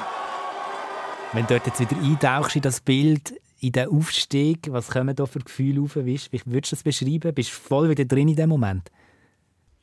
[1.35, 5.27] Wenn du dort jetzt wieder eintauchst in das Bild, in den Aufstieg, was kommen da
[5.27, 5.97] für Gefühle auf?
[5.97, 7.35] Wie würdest du das beschreiben?
[7.35, 8.91] Bist du voll wieder drin in dem Moment?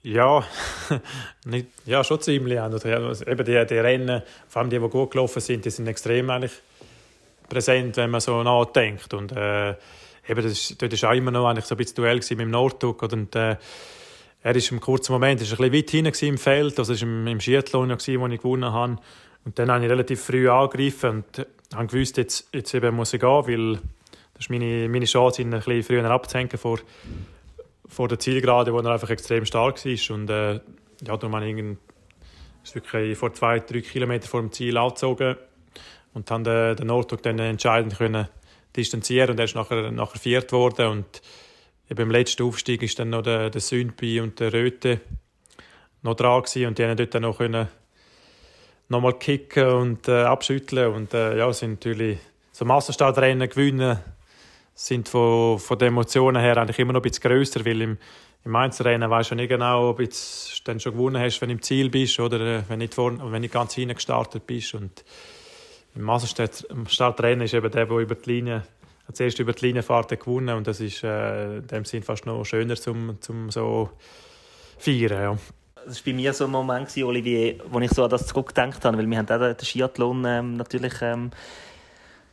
[0.02, 0.44] Ja,
[1.46, 2.60] nicht, ja schon ziemlich.
[2.60, 6.32] Also, eben die, die Rennen, vor allem die, die gut gelaufen sind, die sind extrem
[6.32, 6.54] eigentlich
[7.52, 9.14] präsent, wenn man so nachdenkt.
[9.14, 9.72] Und äh,
[10.28, 12.52] eben, das ist, dort war auch immer noch eigentlich so ein bisschen Duell mit dem
[12.52, 13.04] Nordtuck.
[13.04, 13.58] Und, äh,
[14.44, 17.28] er ist im kurzen Moment ist ein bisschen weit hinten im Feld, also war im,
[17.28, 18.98] im Skiathlon, wo ich gewonnen habe.
[19.46, 23.20] Und dann habe ich relativ früh angegriffen und habe gewusst, jetzt, jetzt eben muss ich
[23.20, 23.74] gehen, weil
[24.34, 26.80] das ist meine, meine Chance, ihn ein bisschen früher abzuhängen vor,
[27.88, 30.16] vor der Zielgerade, wo er einfach extrem stark war.
[30.16, 31.78] Und äh, ja, darum habe ich ihn,
[32.74, 35.36] wirklich vor zwei, drei Kilometern vor dem Ziel angezogen
[36.14, 38.28] und haben den, den Nordtug dann entscheidend können
[38.76, 39.32] distanzieren.
[39.32, 41.22] Und er ist nachher, nachher viert worden und
[41.90, 45.02] eben im letzten Aufstieg ist dann noch der, der Sündbi und der Röte
[46.02, 46.68] noch dran gewesen.
[46.68, 47.68] Und die haben dort dann noch können
[48.90, 50.94] nochmal kicken und äh, abschütteln.
[50.94, 52.20] Und äh, ja, sind natürlich
[52.52, 54.00] so Massenstartrennen gewinnen
[54.74, 57.98] sind von, von den Emotionen her eigentlich immer noch ein bisschen grösser, weil im,
[58.44, 60.08] im Einzelrennen weißt du nicht genau, ob du
[60.64, 63.14] dann schon gewonnen hast, wenn du im Ziel bist oder äh, wenn du nicht, vor,
[63.32, 64.74] wenn nicht ganz hinten gestartet bist.
[64.74, 65.04] Und
[65.96, 68.64] im Massenstartrennen ist eben der, der über die Linie
[69.14, 72.44] zuerst über die Linie fährt, gewonnen und das ist äh, in dem Sinn fast noch
[72.46, 73.90] schöner zum, zum so
[74.78, 75.12] feiern.
[75.12, 75.30] Ja.
[75.32, 79.10] War bei mir so ein Moment, Olivier, wo ich so an das zurückgedacht habe, weil
[79.10, 81.32] wir haben auch den Skiathlon ähm, natürlich ähm,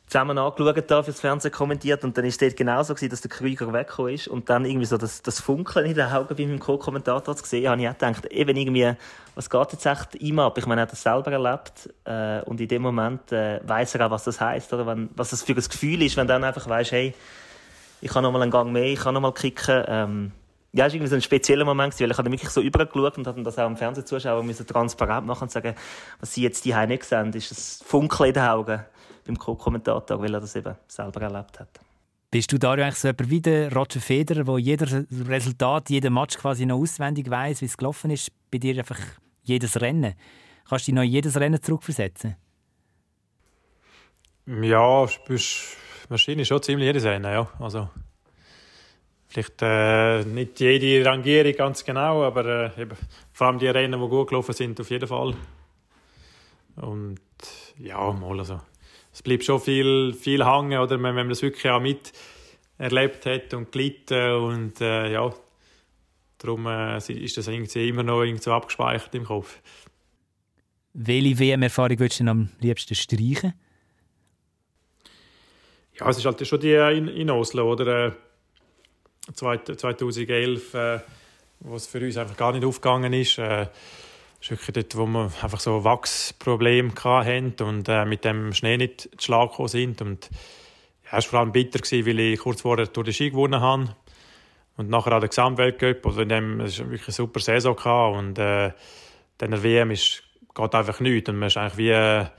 [0.09, 2.03] zusammen angeschaut, da fürs Fernsehen kommentiert.
[2.03, 4.87] Und dann ist es dort genauso gewesen, dass der Krüger weggekommen ist und dann irgendwie
[4.87, 7.93] so das, das Funkeln in den Augen bei meinem Co-Kommentator zu sehen, habe ich auch
[7.93, 8.93] gedacht, eben irgendwie,
[9.35, 10.57] was geht jetzt echt ihm ab?
[10.57, 14.07] Ich meine, er hat das selber erlebt äh, und in dem Moment äh, weiß er
[14.07, 14.87] auch, was das heisst, oder?
[14.87, 17.15] Wenn, was das für ein Gefühl ist, wenn dann einfach weißt, hey,
[18.01, 20.33] ich kann noch mal einen Gang mehr, ich kann noch mal kicken, ähm,
[20.73, 23.27] ja, es war irgendwie so ein spezieller Moment, weil ich habe wirklich so übergeschaut und
[23.27, 25.75] habe das auch am Fernsehzuschauer müssen transparent machen und sagen,
[26.21, 28.85] was sie jetzt die nicht sehen, ist das Funkeln in den Augen
[29.29, 31.81] beim Co-Kommentator, weil er das eben selber erlebt hat.
[32.31, 36.37] Bist du da eigentlich so jemand wie der Roger Federer, wo jeder Resultat, jeder Match
[36.37, 38.33] quasi noch auswendig weiß, wie es gelaufen ist?
[38.51, 38.99] Bei dir einfach
[39.43, 40.15] jedes Rennen.
[40.69, 42.37] Kannst du dich noch in jedes Rennen zurückversetzen?
[44.47, 45.77] Ja, bist
[46.09, 47.49] wahrscheinlich schon ziemlich jedes Rennen, ja.
[47.59, 47.89] Also,
[49.29, 52.97] vielleicht äh, nicht jede Rangierung ganz genau, aber äh, eben,
[53.33, 55.35] vor allem die Rennen, die gut gelaufen sind, auf jeden Fall.
[56.77, 57.21] Und
[57.79, 58.61] ja, mal also
[59.19, 62.13] es bleibt schon viel, viel hängen, oder wenn man das wirklich auch mit
[62.79, 65.35] erlebt hat und gelitten und äh, ja,
[66.39, 69.59] darum äh, ist das irgendwie immer noch irgendwie so abgespeichert im Kopf.
[70.93, 73.55] Welche WM-Erfahrung würdest du denn am liebsten streichen?
[75.99, 78.07] Ja, es ist halt schon die in, in Oslo, oder?
[78.07, 81.01] Äh, 2011, äh,
[81.75, 83.39] es für uns einfach gar nicht aufgegangen ist.
[83.39, 83.67] Äh,
[84.41, 88.77] das ist wirklich dort, wo wir einfach so Wachsprobleme hatten und äh, mit dem Schnee
[88.77, 90.01] nicht zu Schlag gekommen sind.
[90.01, 90.31] Und
[91.11, 93.61] ja, es war vor allem bitter, gewesen, weil ich kurz vorher durch den Ski gewonnen
[93.61, 93.97] habe.
[94.77, 96.07] Und nachher auch der Gesamtweltcup.
[96.07, 97.75] Also in dem, es war wirklich eine super Saison.
[97.75, 98.17] Gehabt.
[98.17, 98.73] Und äh,
[99.39, 100.23] dann der WM ist,
[100.55, 101.29] geht einfach nichts.
[101.29, 102.31] Und man ist eigentlich wie äh, ein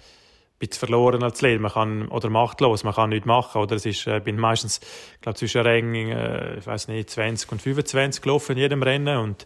[0.58, 1.64] bisschen verloren als Leben.
[1.64, 3.62] Man kann, oder machtlos, man kann nichts machen.
[3.62, 4.80] Oder es ist, äh, bin meistens,
[5.20, 9.18] glaube zwischen Rängen, äh, ich weiß nicht, 20 und 25 gelaufen in jedem Rennen.
[9.18, 9.46] Und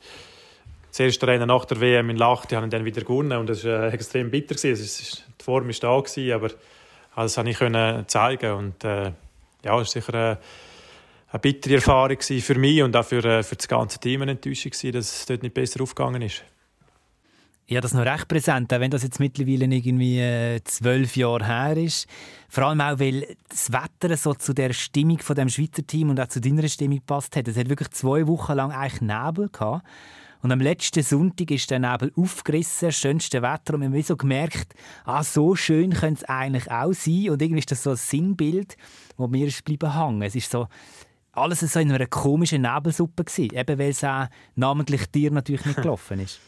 [0.93, 3.86] das erste Rennen nach der WM in Lachte haben dann wieder gewonnen und das war
[3.86, 4.53] äh, extrem bitter.
[4.53, 4.84] Gewesen.
[4.84, 6.49] Ist, die Form war da, gewesen, aber
[7.15, 9.12] das konnte ich können zeigen und äh, ja,
[9.63, 10.38] es war sicher eine,
[11.32, 14.71] eine bittere Erfahrung für mich und auch für, äh, für das ganze Team eine Enttäuschung,
[14.71, 16.43] dass es dort nicht besser aufgegangen ist.
[17.65, 21.77] Ja, das noch recht präsent, auch wenn das jetzt mittlerweile irgendwie äh, zwölf Jahre her
[21.77, 22.08] ist.
[22.49, 26.19] Vor allem auch, weil das Wetter so zu der Stimmung von dem Schweizer Team und
[26.19, 27.47] auch zu deiner Stimmung passt hat.
[27.47, 29.84] Es hat wirklich zwei Wochen lang eigentlich Nebel gehabt.
[30.43, 33.75] Und am letzten Sonntag ist der Nebel aufgerissen, schönste Wetter.
[33.75, 34.73] Und wir haben so gemerkt,
[35.06, 37.29] ah, so schön könnte es eigentlich auch sein.
[37.29, 38.75] Und irgendwie ist das so ein Sinnbild,
[39.17, 40.21] das mir ist bleiben hängen.
[40.21, 40.67] Es ist so
[41.32, 45.77] alles so in einer komischen Nebelsuppe gewesen, eben weil es auch namentlich dir natürlich nicht
[45.82, 46.41] gelaufen ist.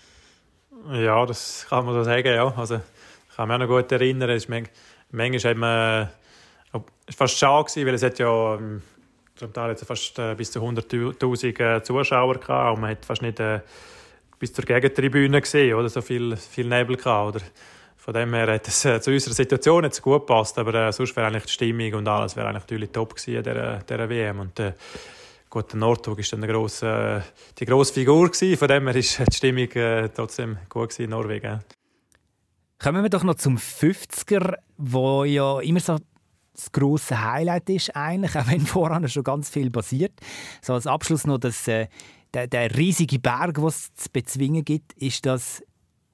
[0.91, 2.53] Ja, das kann man so sagen, ja.
[2.53, 2.75] Also,
[3.29, 6.12] ich kann mich auch noch gut erinnern, es ist manchmal, manchmal
[6.73, 6.79] äh,
[7.13, 8.81] fast schade gewesen, weil es hat ja ähm,
[9.36, 13.21] zum Teil jetzt fast äh, bis zu 100'000 äh, Zuschauer gehabt und man hat fast
[13.21, 13.60] nicht äh,
[14.39, 15.89] bis zur Gegentribüne gesehen, oder?
[15.89, 17.45] So viel, viel Nebel gehabt, oder?
[17.98, 21.15] Von dem her hat es äh, zu unserer Situation jetzt gut gepasst, aber äh, sonst
[21.15, 24.74] wäre eigentlich die Stimmung und alles wäre natürlich top gewesen, dieser, dieser WM und äh,
[25.50, 27.24] gut, der Nordtug ist dann eine grosse,
[27.58, 29.69] die grosse Figur gewesen, von dem her ist die Stimmung
[30.13, 31.62] trotzdem gut in Norwegen.
[32.78, 35.98] Kommen wir doch noch zum 50er, wo ja immer so
[36.56, 40.13] das grosse Highlight ist eigentlich, auch wenn voran schon ganz viel passiert.
[40.62, 41.88] So als Abschluss noch das, äh,
[42.34, 45.63] der, der, riesige Berg, den es zu bezwingen gibt, ist das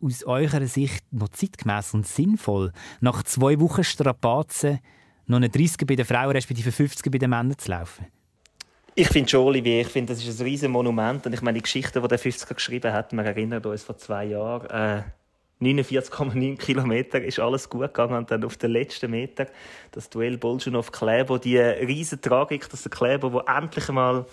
[0.04, 4.80] aus eurer Sicht noch zeitgemäß und sinnvoll, nach zwei Wochen Strapazen
[5.28, 8.08] noch eine 30er bei den Frauen respektive 50er bei den Männern zu laufen?
[8.94, 11.26] Ich finde schon, Olivier, ich finde, das ist ein riesiges Monument.
[11.26, 14.26] Und ich meine, die Geschichte, die der 50er geschrieben hat, wir erinnern uns vor zwei
[14.26, 15.04] Jahren, äh,
[15.62, 19.45] 49,9 Kilometer ist alles gut gegangen und dann auf den letzten Meter
[19.91, 24.26] das Duell Bolschunov-Kleber, die riesige Tragik, dass der Kleber, der endlich einmal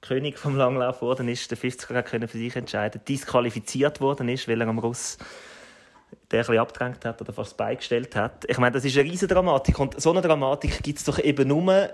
[0.00, 4.60] König vom Langlauf worden ist, der 50er können für sich entscheiden, disqualifiziert worden ist, weil
[4.60, 5.18] er am Russ
[6.30, 8.44] der ein bisschen abgedrängt hat oder fast beigestellt hat.
[8.48, 11.48] Ich meine, das ist eine riesige Dramatik und so eine Dramatik gibt es doch eben
[11.48, 11.90] nur,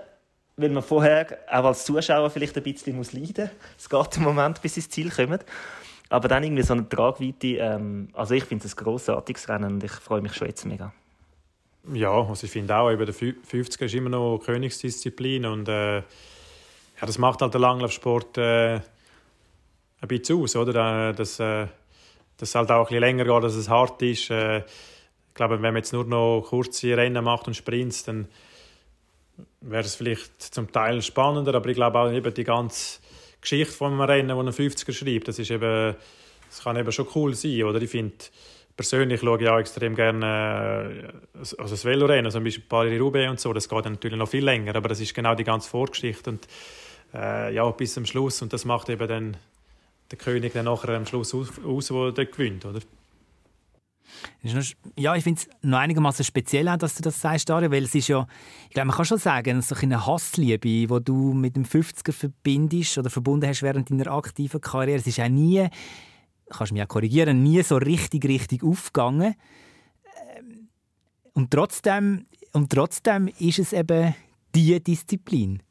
[0.57, 3.51] weil man vorher auch als Zuschauer vielleicht ein bisschen leiden muss.
[3.77, 5.45] Es geht im Moment, bis ins Ziel kommt.
[6.09, 9.83] Aber dann irgendwie so eine Tragweite, ähm, also ich finde es ein grossartiges Rennen und
[9.83, 10.91] ich freue mich schon jetzt mega.
[11.93, 17.05] Ja, also ich finde auch, über der 50 ist immer noch Königsdisziplin und äh, ja,
[17.05, 18.75] das macht halt der Langlaufsport äh,
[20.01, 21.13] ein bisschen aus, oder?
[21.13, 21.67] Dass, äh,
[22.37, 24.29] dass es halt auch ein bisschen länger geht, dass es hart ist.
[24.29, 28.27] Äh, ich glaube, wenn man jetzt nur noch kurze Rennen macht und Sprints, dann
[29.61, 32.99] wäre es vielleicht zum Teil spannender, aber ich glaube auch eben die ganze
[33.41, 35.95] Geschichte von einem Rennen, wo ein 50er schreibt, das ist eben,
[36.49, 37.81] das kann eben schon cool sein, oder?
[37.81, 38.15] Ich finde,
[38.75, 43.53] persönlich schaue ich auch extrem gerne äh, also das Velorennen, zum Beispiel Paris-Roubaix und so,
[43.53, 46.47] das geht dann natürlich noch viel länger, aber das ist genau die ganze Vorgeschichte und
[47.13, 49.37] äh, ja, bis zum Schluss und das macht eben dann
[50.11, 52.79] der König dann nachher am Schluss aus, aus der gewinnt, oder?
[54.95, 58.07] Ja, ich finde es noch einigermaßen speziell, dass du das sagst, Dario, weil es ist
[58.07, 58.25] ja,
[58.67, 62.97] ich glaube, man kann schon sagen, so eine Hassliebe, die du mit dem 50er verbindest
[62.97, 65.67] oder verbunden hast während deiner aktiven Karriere, es ist auch nie,
[66.49, 69.35] kannst du mich auch korrigieren, nie so richtig, richtig aufgegangen.
[70.37, 70.69] Ähm,
[71.33, 74.15] und trotzdem, und trotzdem ist es eben
[74.53, 75.61] diese Disziplin.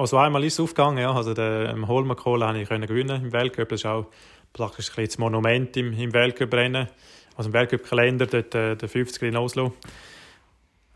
[0.00, 1.12] Also einmal ist es aufgegangen, ja.
[1.12, 3.68] Also den Holmenkohl konnte ich gewinnen im Weltcup.
[3.68, 4.06] Das ist auch
[4.52, 6.88] praktisch ein das Monument im, im Weltcup-Rennen.
[7.36, 9.72] Also im Weltcup-Kalender, dort äh, der 50er in Oslo.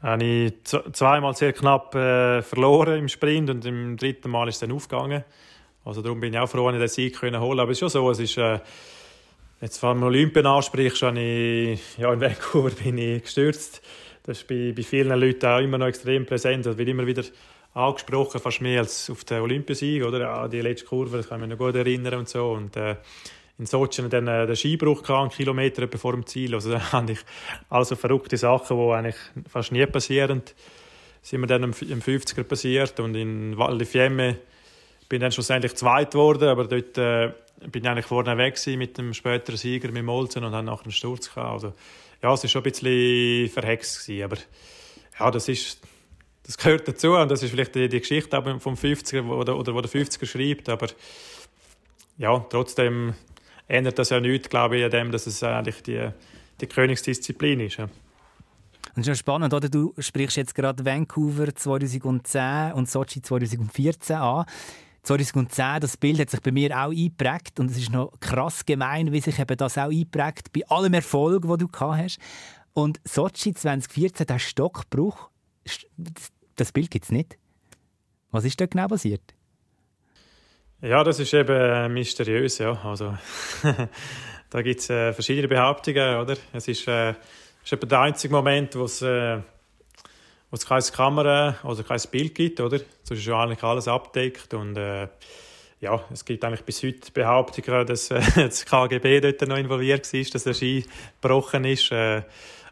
[0.02, 4.60] Habe ich zweimal sehr knapp äh, verloren im Sprint und im dritten Mal ist es
[4.60, 5.24] dann aufgegangen.
[5.84, 7.80] Also darum bin ich auch froh, dass ich den Sieg können holen Aber es ist
[7.80, 8.36] schon so, es ist...
[8.38, 8.60] Äh,
[9.64, 13.80] Jetzt, wenn man Olympien anspricht, schon ich, ja, in Vancouver bin ich gestürzt.
[14.22, 16.66] Das ist bei, bei vielen Leuten auch immer noch extrem präsent.
[16.66, 17.22] Das wird immer wieder
[17.72, 20.20] angesprochen, fast mehr als auf den Olympiasieg, oder?
[20.20, 22.50] Ja, die letzte Kurve, das kann ich mich noch gut erinnern und so.
[22.50, 22.96] Und, äh,
[23.58, 26.54] in Sochi dann äh, den Skibruch gehabt, einen Kilometer vor dem Ziel.
[26.54, 27.20] Also da hatte ich
[27.68, 29.16] also verrückte Sachen, die eigentlich
[29.48, 30.42] fast nie passieren.
[31.22, 34.38] Sind mir dann im 50er passiert und in Val di Fiemme
[35.08, 37.32] bin dann schlussendlich zweit geworden, aber dort äh,
[37.70, 40.92] bin ich eigentlich vorne weg mit dem späteren Sieger, mit Molzen und dann nach dem
[40.92, 41.52] Sturz gehabt.
[41.52, 41.74] Also
[42.22, 44.36] ja, es war schon ein bisschen verhext gewesen, aber
[45.18, 45.80] ja, das ist
[46.46, 49.80] das gehört dazu und das ist vielleicht die, die Geschichte vom 50er oder, oder wo
[49.80, 50.88] der 50er schreibt, aber
[52.18, 53.14] ja, trotzdem
[53.68, 56.08] ändert das ja nichts, glaube ich, an dem, dass es eigentlich die,
[56.60, 57.78] die Königsdisziplin ist.
[57.78, 57.88] Ja.
[58.96, 59.68] Es ist spannend, oder?
[59.68, 64.44] du sprichst jetzt gerade Vancouver 2010 und Sochi 2014 an.
[65.02, 69.12] 2010, das Bild hat sich bei mir auch eingeprägt und es ist noch krass gemein,
[69.12, 72.18] wie sich eben das auch eingeprägt bei allem Erfolg, den du gehabt hast.
[72.72, 75.30] Und Sochi 2014, der Stockbruch,
[76.56, 77.36] das Bild gibt es nicht.
[78.30, 79.34] Was ist da genau passiert?
[80.80, 82.58] Ja, das ist eben äh, mysteriös.
[82.58, 82.78] Ja.
[82.84, 83.16] Also,
[84.50, 86.18] da gibt es äh, verschiedene Behauptungen.
[86.18, 86.36] Oder?
[86.52, 87.10] Es ist, äh,
[87.64, 89.38] ist eben der einzige Moment, wo es, äh,
[90.68, 92.60] keine Kamera oder kein Bild gibt.
[92.60, 92.78] Oder?
[93.02, 94.52] Sonst ist ja eigentlich alles abdeckt.
[94.54, 95.08] Und, äh,
[95.80, 100.22] ja, es gibt eigentlich bis heute Behauptungen, dass äh, das KGB dort noch involviert war,
[100.32, 100.84] dass der Ski
[101.20, 101.90] gebrochen ist.
[101.92, 102.22] Äh,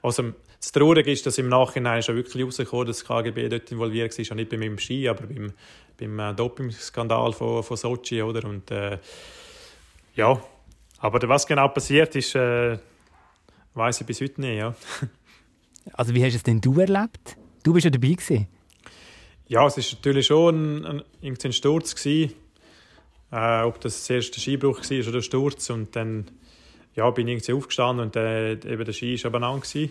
[0.03, 0.33] also,
[0.63, 4.37] das Traurige ist, dass im Nachhinein schon wirklich herausgekommen dass das KGB dort involviert war,
[4.37, 5.53] nicht bei meinem Ski, aber beim,
[5.99, 8.49] beim äh, Dopingskandal von, von Sochi, oder?
[8.49, 8.99] Und äh,
[10.15, 10.41] ja,
[10.99, 12.79] aber was genau passiert ist, äh,
[13.75, 14.75] weiß ich bis heute nicht, ja.
[15.95, 17.37] Also wie hast du es denn du erlebt?
[17.65, 18.47] Du bist ja dabei gewesen.
[19.49, 22.35] Ja, es war natürlich schon ein, ein, ein Sturz gewesen.
[23.33, 26.31] Äh, ob das der erste Skibruch war oder der Sturz und dann
[26.95, 29.91] ja, bin ich irgendwie aufgestanden und äh, eben der Ski war abeinander gewesen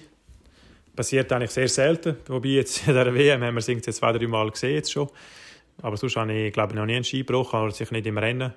[0.95, 2.17] passiert eigentlich sehr selten.
[2.27, 5.09] Wobei jetzt in der WM haben wir es jetzt zwei, drei Mal gesehen jetzt schon.
[5.81, 8.17] Aber sonst habe ich, glaube ich, noch nie einen Ski gebrochen, aber sicher nicht im
[8.17, 8.53] Rennen.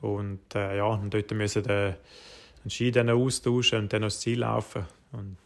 [0.00, 1.94] Und äh, ja, und dort müssen den,
[2.64, 4.84] den Ski dann austauschen und dann aufs Ziel laufen.
[5.12, 5.36] Und,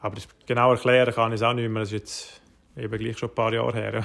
[0.00, 1.80] aber genau erklären kann ich es auch nicht mehr.
[1.82, 2.40] Das ist jetzt
[2.76, 4.04] eben gleich schon ein paar Jahre her.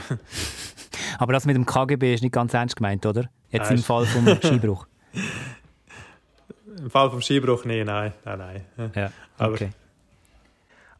[1.19, 3.29] aber das mit dem KGB ist nicht ganz ernst gemeint, oder?
[3.49, 3.77] Jetzt nein.
[3.77, 4.85] im Fall vom Skibruch.
[6.77, 8.13] Im Fall vom Skibruch nicht, nein.
[8.23, 8.37] nein,
[8.77, 8.91] nein.
[8.95, 9.69] Ja, okay.
[9.69, 9.69] Aber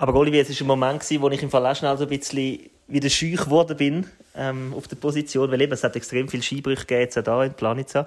[0.01, 3.09] Olivier, es war ein Moment, wo ich im Fall auch schnell so ein bisschen wieder
[3.09, 7.01] scheu geworden bin ähm, auf der Position, weil eben, es hat extrem viele Skibrüche gegeben,
[7.01, 8.05] jetzt auch da in Planica.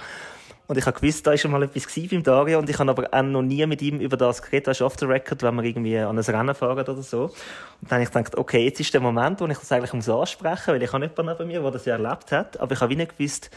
[0.68, 3.08] Und ich habe gewusst, da war schon mal etwas beim Dario und ich habe aber
[3.12, 5.98] auch noch nie mit ihm über das geredet, weißt, off the record, wenn wir irgendwie
[5.98, 7.24] an ein Rennen fahren oder so.
[7.24, 7.32] Und
[7.82, 10.68] dann habe ich gedacht, okay, jetzt ist der Moment, wo ich das eigentlich muss ansprechen,
[10.68, 12.96] weil ich habe jemanden neben mir, der das ja erlebt hat, aber ich habe wie
[12.96, 13.50] nicht gewusst,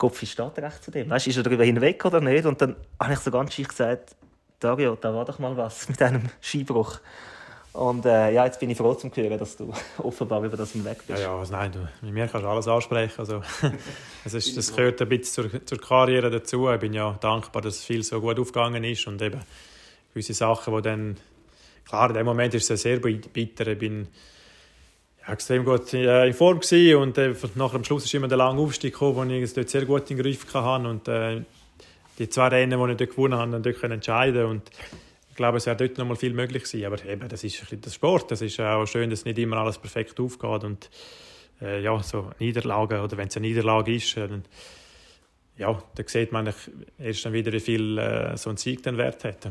[0.00, 1.10] wie steht recht zu dem?
[1.10, 2.46] Weißt, ist er darüber hinweg oder nicht?
[2.46, 4.16] Und dann habe ich so ganz schön gesagt,
[4.58, 6.98] Dario, da war doch mal was mit einem Skibruch.
[7.72, 10.98] Und äh, ja, jetzt bin ich froh zu hören, dass du offenbar über das hinweg
[11.06, 11.18] bist.
[11.18, 13.14] Ja, ja also nein, du, mit mir kannst du alles ansprechen.
[13.18, 13.42] Also,
[14.24, 16.70] es ist, das gehört ein bisschen zur, zur Karriere dazu.
[16.70, 19.40] Ich bin ja dankbar, dass viel so gut aufgegangen ist und eben
[20.12, 21.16] gewisse Sachen, die dann...
[21.88, 23.66] Klar, in dem Moment ist es sehr bitter.
[23.66, 24.06] Ich bin
[25.26, 28.38] ja, extrem gut äh, in Form gewesen und äh, nach dem Schluss ist immer der
[28.38, 31.42] lange Aufstieg gekommen, wo ich es dort sehr gut in den Griff hatte und äh,
[32.18, 34.62] die zwei Rennen, die ich dort gewonnen habe, dann dort entscheiden und
[35.42, 36.86] glaube, es wäre dort noch mal viel möglich gewesen.
[36.86, 38.30] Aber eben, das ist ein das Sport.
[38.30, 40.62] Das ist auch schön, dass nicht immer alles perfekt aufgeht.
[40.62, 40.88] Und
[41.60, 44.44] äh, ja, so Niederlagen oder wenn es eine Niederlage ist, äh, dann,
[45.56, 46.54] ja, dann sieht man
[46.98, 49.50] erst dann wieder, wie viel äh, so ein Sieg den Wert hat.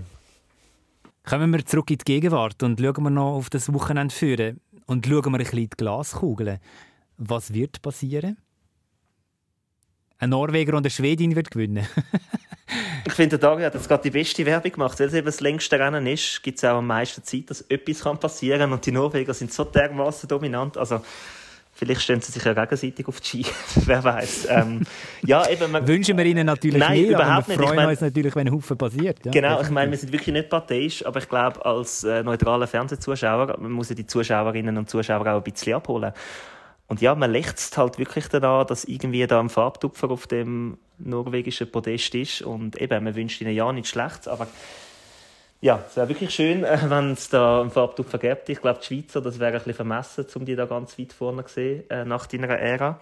[1.23, 5.05] Kommen wir zurück in die Gegenwart und schauen wir noch auf das Wochenende führen und
[5.05, 6.59] schauen wir ein bisschen in die Glaskugel.
[7.17, 8.37] Was wird passieren?
[10.17, 11.85] Ein Norweger und eine Schwedin wird gewinnen.
[13.05, 14.99] ich finde, der Dario hat jetzt gerade die beste Werbung gemacht.
[14.99, 18.01] Weil es eben das längste Rennen ist, gibt es auch am meisten Zeit, dass etwas
[18.19, 18.73] passieren kann.
[18.73, 20.77] Und die Norweger sind so dermaßen dominant.
[20.77, 21.01] Also,
[21.73, 23.45] Vielleicht stellen sie sich ja gegenseitig auf die Ski.
[23.87, 24.47] Wer weiß.
[24.51, 24.81] Ähm,
[25.23, 28.35] ja, eben, man, Wünschen wir ihnen natürlich nein, nicht, überhaupt aber wir freuen uns natürlich,
[28.35, 29.25] wenn ein Haufen passiert.
[29.25, 32.67] Ja, genau, ich meine, wir sind wirklich nicht parteiisch, aber ich glaube, als äh, neutraler
[32.67, 36.13] Fernsehzuschauer man muss ja die Zuschauerinnen und Zuschauer auch ein bisschen abholen.
[36.91, 41.71] Und ja, man lächzt halt wirklich daran, dass irgendwie da ein Farbtupfer auf dem norwegischen
[41.71, 42.41] Podest ist.
[42.41, 44.45] Und eben, man wünscht ihnen ja nichts Schlechtes, aber
[45.61, 48.41] ja, es wäre wirklich schön, wenn es da einen Farbtupfer gäbe.
[48.47, 51.45] Ich glaube, die Schweizer, das wäre ein bisschen vermessen, um die da ganz weit vorne
[51.45, 52.99] zu sehen, äh, nach deiner Ära.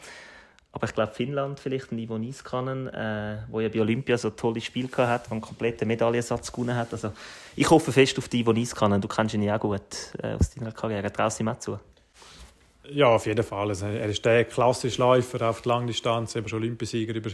[0.71, 4.87] Aber ich glaube, Finnland vielleicht, Ivo Niskanen, äh, wo ja bei Olympia so tolle Spiel
[4.97, 6.93] hat, wo einen kompletten Medaillensatz gewonnen hat.
[6.93, 7.11] Also,
[7.55, 9.01] ich hoffe fest auf die Ivo Niskanen.
[9.01, 11.11] Du kennst ihn ja auch gut äh, aus deiner Karriere.
[11.11, 11.79] Traust ihm auch zu?
[12.91, 13.69] Ja, auf jeden Fall.
[13.69, 17.29] Also, er ist der klassische Läufer auf die Langdistanz, eben schon Olympiasieger über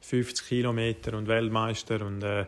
[0.00, 2.04] 50 Kilometer und Weltmeister.
[2.04, 2.46] Und äh,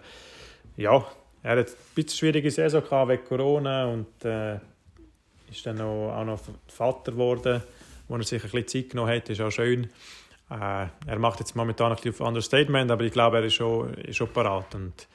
[0.76, 1.04] ja,
[1.42, 4.56] er hat ein bisschen schwierige Saison gehabt wegen Corona und äh,
[5.50, 7.62] ist dann noch, auch noch Vater geworden,
[8.08, 9.28] wo er sich ein bisschen Zeit genommen hat.
[9.28, 9.84] Ist auch schön.
[10.50, 13.92] Äh, er macht jetzt momentan ein bisschen auf Understatement, aber ich glaube, er ist schon,
[13.94, 14.74] ist schon parat.
[14.74, 15.06] Und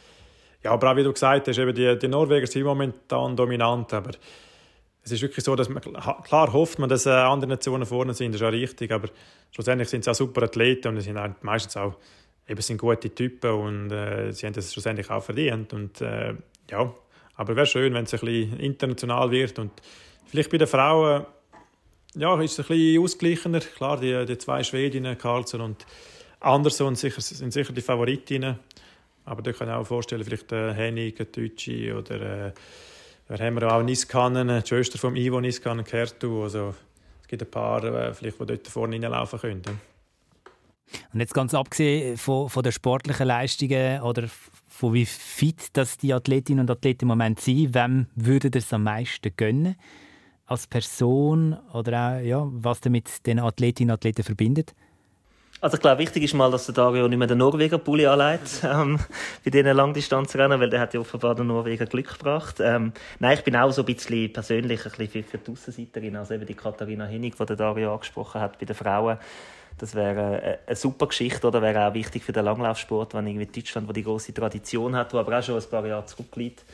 [0.64, 4.12] ja, aber auch wie du gesagt hast, eben die, die Norweger sind momentan dominant, aber
[5.04, 8.34] es ist wirklich so, dass man, klar hofft man, dass äh, andere Nationen vorne sind,
[8.34, 9.10] das ist auch richtig, aber
[9.52, 11.96] schlussendlich sind sie auch super Athleten und sind meistens auch
[12.48, 16.34] eben sind gute Typen und äh, sie haben das schlussendlich auch verdient und äh,
[16.70, 16.94] ja,
[17.36, 19.72] aber wäre schön, wenn es ein bisschen international wird und
[20.26, 21.26] vielleicht bei den Frauen
[22.16, 23.60] ja, ist es ein bisschen ausgeglichener.
[23.60, 25.86] Klar, die, die zwei Schwedinnen, Carlsen und
[26.40, 28.60] Anderson sicher, sind sicher die Favoritinnen.
[29.26, 32.54] Aber da kann ich auch vorstellen, vielleicht äh, Hennig, Tütschi oder äh,
[33.40, 36.44] wir haben auch Niskanen, die Schwester von Ivo Niskanen, Kertu.
[36.44, 36.76] Also,
[37.24, 39.62] es gibt ein paar, äh, vielleicht, die dort vorne reinlaufen können.
[41.12, 44.28] Und jetzt ganz abgesehen von, von den sportlichen Leistungen oder
[44.68, 48.84] von wie fit dass die Athletinnen und Athleten im Moment sind, wem würde das am
[48.84, 49.78] meisten gönnen?
[50.46, 54.76] Als Person oder auch, ja, was damit den Athletinnen und Athleten verbindet?
[55.64, 58.64] Also ich glaube, wichtig ist mal, dass der Dario nicht mehr den Norweger Pulli anlegt
[58.66, 59.00] ähm,
[59.46, 62.58] bei diesen Langdistanzrennen, weil der hat ja offenbar den Norweger Glück gebracht.
[62.60, 66.18] Ähm, nein, ich bin auch so ein bisschen persönlich ein bisschen für, für die Aussenseiterin,
[66.18, 69.18] also eben die Katharina Hennig, die der Dario angesprochen hat bei den Frauen.
[69.78, 73.62] Das wäre eine, eine super Geschichte oder wäre auch wichtig für den Langlaufsport, wenn irgendwie
[73.62, 76.66] Deutschland, wo die große Tradition hat, wo aber auch schon ein paar Jahre zurückliegt,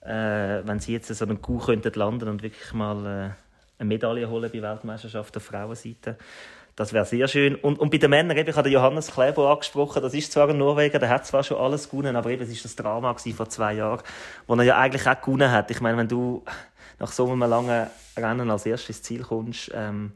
[0.00, 3.30] äh, wenn sie jetzt so einen Coup könnten landen und wirklich mal äh,
[3.78, 6.16] eine Medaille holen bei Weltmeisterschaft auf Frauenseite
[6.76, 7.54] das wäre sehr schön.
[7.54, 10.58] Und, und bei den Männern, eben, ich habe Johannes Kleber angesprochen, das ist zwar ein
[10.58, 13.74] Norweger, der hat zwar schon alles gewonnen, aber eben, es war das Drama vor zwei
[13.74, 14.02] Jahren,
[14.46, 15.70] wo er ja eigentlich auch gewonnen hat.
[15.70, 16.42] Ich meine, wenn du
[16.98, 20.12] nach so einem langen Rennen als erstes Ziel kommst, ähm,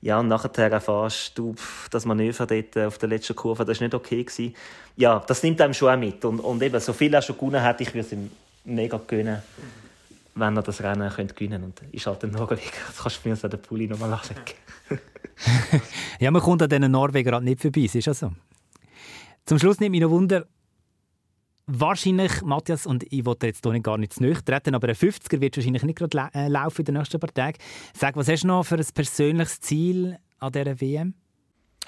[0.00, 1.56] ja, und nachher erfährst du,
[1.90, 4.22] das Manöver dort auf der letzten Kurve, das war nicht okay.
[4.22, 4.54] Gewesen.
[4.96, 6.24] Ja, das nimmt einem schon auch mit.
[6.24, 8.30] Und, und eben, so viel er schon gewonnen hat, ich würde es ihm
[8.64, 9.42] mega gönnen
[10.38, 11.84] wenn er das Rennen könnte gewinnen könnte.
[11.84, 12.60] Und ist halt ein Norweger.
[12.86, 14.58] Das kannst du mir so den Pulli nochmal anlegen.
[16.20, 18.32] ja, man kommt an diesen Norweger halt nicht vorbei, ist ja so.
[19.44, 20.46] Zum Schluss nimmt mich noch Wunder,
[21.68, 25.40] wahrscheinlich, Matthias, und ich wollte jetzt hier gar nicht zu nahe treten, aber ein 50er
[25.40, 27.58] wird wahrscheinlich nicht gerade äh, laufen in den nächsten paar Tagen.
[27.94, 31.14] Sag, was hast du noch für ein persönliches Ziel an dieser WM?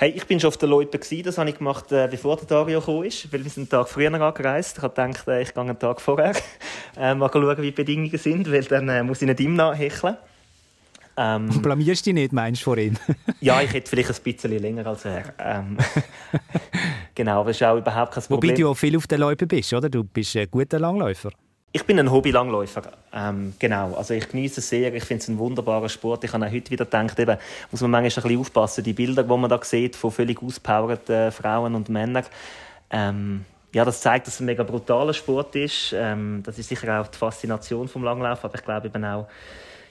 [0.01, 2.80] Hey, ich bin schon auf der Loipe Das habe ich gemacht, äh, bevor der Dario
[2.80, 4.78] gekommen ist, weil wir sind einen Tag früher angereist.
[4.78, 6.32] Ich habe gedacht, äh, ich gehe einen Tag vorher.
[6.96, 10.16] Äh, mal schauen, wie die Bedingungen sind, weil dann äh, muss ich nicht immer hecheln.
[11.18, 12.96] Ähm, Blamierst du dich nicht, meinst du, vor ihm?
[13.40, 15.34] ja, ich hätte vielleicht ein bisschen länger als er.
[15.38, 15.76] Ähm,
[17.14, 18.51] genau, aber das ist auch überhaupt kein Problem.
[18.51, 19.90] Wobei du auch viel auf der Loipe bist, oder?
[19.90, 21.30] Du bist ein guter Langläufer.
[21.72, 22.82] Ich bin ein Hobby-Langläufer.
[23.12, 23.94] Ähm, genau.
[23.94, 24.92] Also ich genieße es sehr.
[24.92, 26.24] Ich finde es ein wunderbarer Sport.
[26.24, 27.38] Ich habe auch heute wieder gedacht, eben,
[27.70, 28.82] muss man manchmal ein bisschen aufpassen.
[28.82, 32.24] Die Bilder, die man da sieht von völlig auspowerten Frauen und Männern,
[32.90, 35.94] ähm, ja, das zeigt, dass es ein mega brutaler Sport ist.
[35.96, 39.28] Ähm, das ist sicher auch die Faszination vom Langlauf, aber ich glaube eben auch,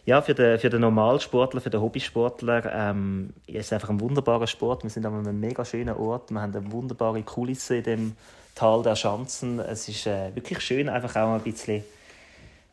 [0.06, 4.48] ja, für den, für den Normalsportler, für den Hobbysportler ähm, ist es einfach ein wunderbarer
[4.48, 4.84] Sport.
[4.84, 6.30] Wir sind an einem mega schönen Ort.
[6.32, 8.16] Wir haben eine wunderbare Kulisse in dem
[8.60, 9.60] Tal der Schanzen.
[9.60, 11.82] Es ist äh, wirklich schön, einfach auch ein bisschen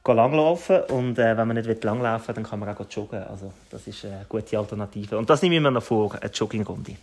[0.05, 3.23] langlaufen und äh, wenn man nicht langlaufen will, dann kann man auch joggen.
[3.23, 5.17] Also das ist eine gute Alternative.
[5.17, 6.97] Und das nehme ich mir noch vor, eine Joggingrunde.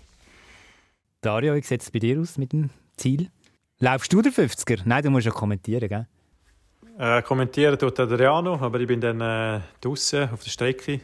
[1.22, 3.30] Dario, wie sieht es bei dir aus mit dem Ziel?
[3.80, 4.82] Laufst du den 50er?
[4.84, 6.08] Nein, du musst ja kommentieren, gell?
[7.00, 11.00] Äh, kommentieren tut Adriano, aber ich bin dann äh, draußen auf der Strecke,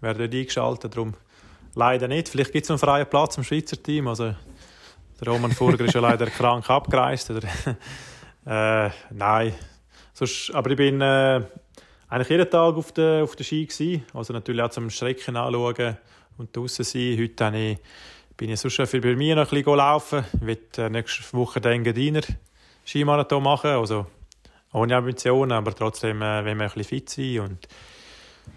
[0.00, 1.14] werde dort eingeschaltet, darum
[1.76, 2.28] leider nicht.
[2.28, 4.08] Vielleicht gibt es einen freien Platz im Schweizer Team.
[4.08, 4.34] Also,
[5.20, 7.30] der Roman Furger ist ja leider krank abgereist.
[7.30, 7.48] Oder?
[8.86, 9.54] äh, nein.
[10.12, 11.42] Sonst, aber ich bin äh,
[12.08, 14.04] eigentlich jeden Tag auf der, auf der Ski gewesen.
[14.12, 15.96] Also natürlich auch zum Strecken anschauen
[16.38, 17.18] und draußen sein.
[17.18, 17.78] Heute ich,
[18.36, 20.24] bin ich sonst für bei mir noch ein bisschen laufen.
[20.34, 22.22] Ich werde äh, nächste Woche den Gediner
[22.86, 23.70] Skimarathon machen.
[23.70, 24.06] Also
[24.72, 27.68] ohne Ambitionen, aber trotzdem äh, wenn wir ein bisschen fit sein und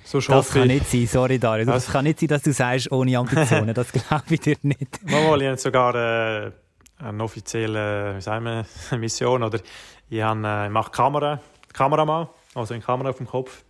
[0.03, 1.65] Sonst das kann ich, nicht sein, sorry Dario.
[1.65, 3.73] Das, das kann nicht sein, dass du sagst, ohne Ambitionen.
[3.73, 5.03] Das glaube ich dir nicht.
[5.03, 6.51] Mal, ich habe sogar äh,
[6.99, 8.65] eine offizielle wie sagen wir,
[8.97, 9.43] Mission.
[9.43, 9.59] Oder
[10.09, 11.39] ich, habe, äh, ich mache Kamera,
[11.73, 13.63] Kameramann, also eine Kamera auf dem Kopf.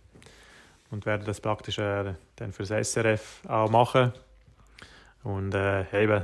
[0.90, 4.12] Und werde das praktisch äh, dann für das SRF auch machen.
[5.22, 6.22] Und äh, eben,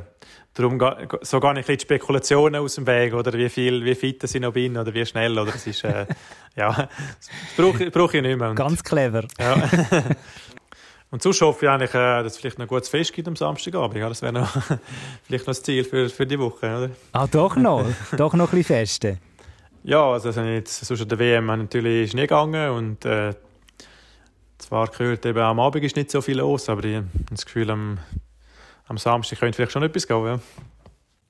[0.54, 0.80] darum
[1.22, 4.52] so gar nicht die Spekulationen aus dem Weg, oder wie viel, wie fit ich noch
[4.52, 6.06] bin, oder wie schnell, oder es ist, äh,
[6.56, 8.50] ja, das brauche, brauche ich nicht mehr.
[8.50, 9.24] Und, Ganz clever.
[9.38, 9.68] Ja.
[11.10, 13.36] Und sonst hoffe ich eigentlich, äh, dass es vielleicht noch ein gutes Fest gibt am
[13.36, 13.96] Samstagabend.
[13.98, 14.50] Ja, das wäre noch,
[15.22, 16.90] vielleicht noch das Ziel für, für die Woche, oder?
[17.12, 17.86] Ah, doch noch?
[18.16, 19.18] doch noch ein bisschen Feste?
[19.84, 23.34] Ja, also jetzt, sonst an der WM natürlich ist nicht gegangen und äh,
[24.58, 27.70] zwar gehört eben am Abend ist nicht so viel los, aber ich habe das Gefühl,
[27.70, 27.98] am
[28.86, 30.24] am Samstag könnte vielleicht schon etwas gehen.
[30.24, 30.40] Ja.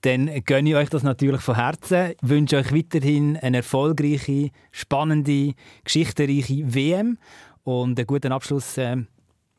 [0.02, 2.11] Dann gönne ich euch das natürlich von Herzen.
[2.11, 7.16] Ich wünsche euch weiterhin eine erfolgreiche, spannende, geschichtenreiche WM
[7.62, 8.96] und einen guten Abschluss, äh,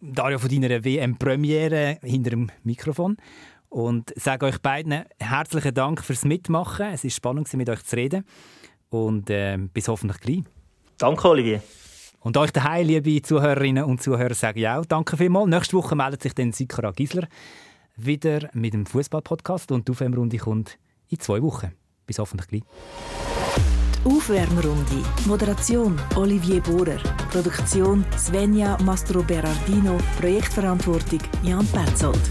[0.01, 3.17] Dario, von deiner WM-Premiere hinter dem Mikrofon.
[3.69, 6.93] Und sage euch beiden herzlichen Dank fürs Mitmachen.
[6.93, 8.23] Es ist spannend, mit euch zu reden.
[8.89, 10.43] Und äh, bis hoffentlich gleich.
[10.99, 11.63] Danke, Olivier.
[12.19, 15.49] Und euch daheim, liebe Zuhörerinnen und Zuhörer, sage ich auch Danke vielmals.
[15.49, 17.27] Nächste Woche meldet sich dann Sikora Gisler
[17.97, 20.77] wieder mit dem Fußball-Podcast und die Aufwärmrunde kommt
[21.09, 21.71] in zwei Wochen.
[22.05, 22.63] Bis hoffentlich gleich.
[24.03, 25.03] Die Aufwärmrunde.
[25.25, 26.99] Moderation Olivier Bohrer.
[27.31, 29.97] Produktion Svenja Mastro Berardino.
[30.19, 32.21] Projektverantwortung Jan Petzold.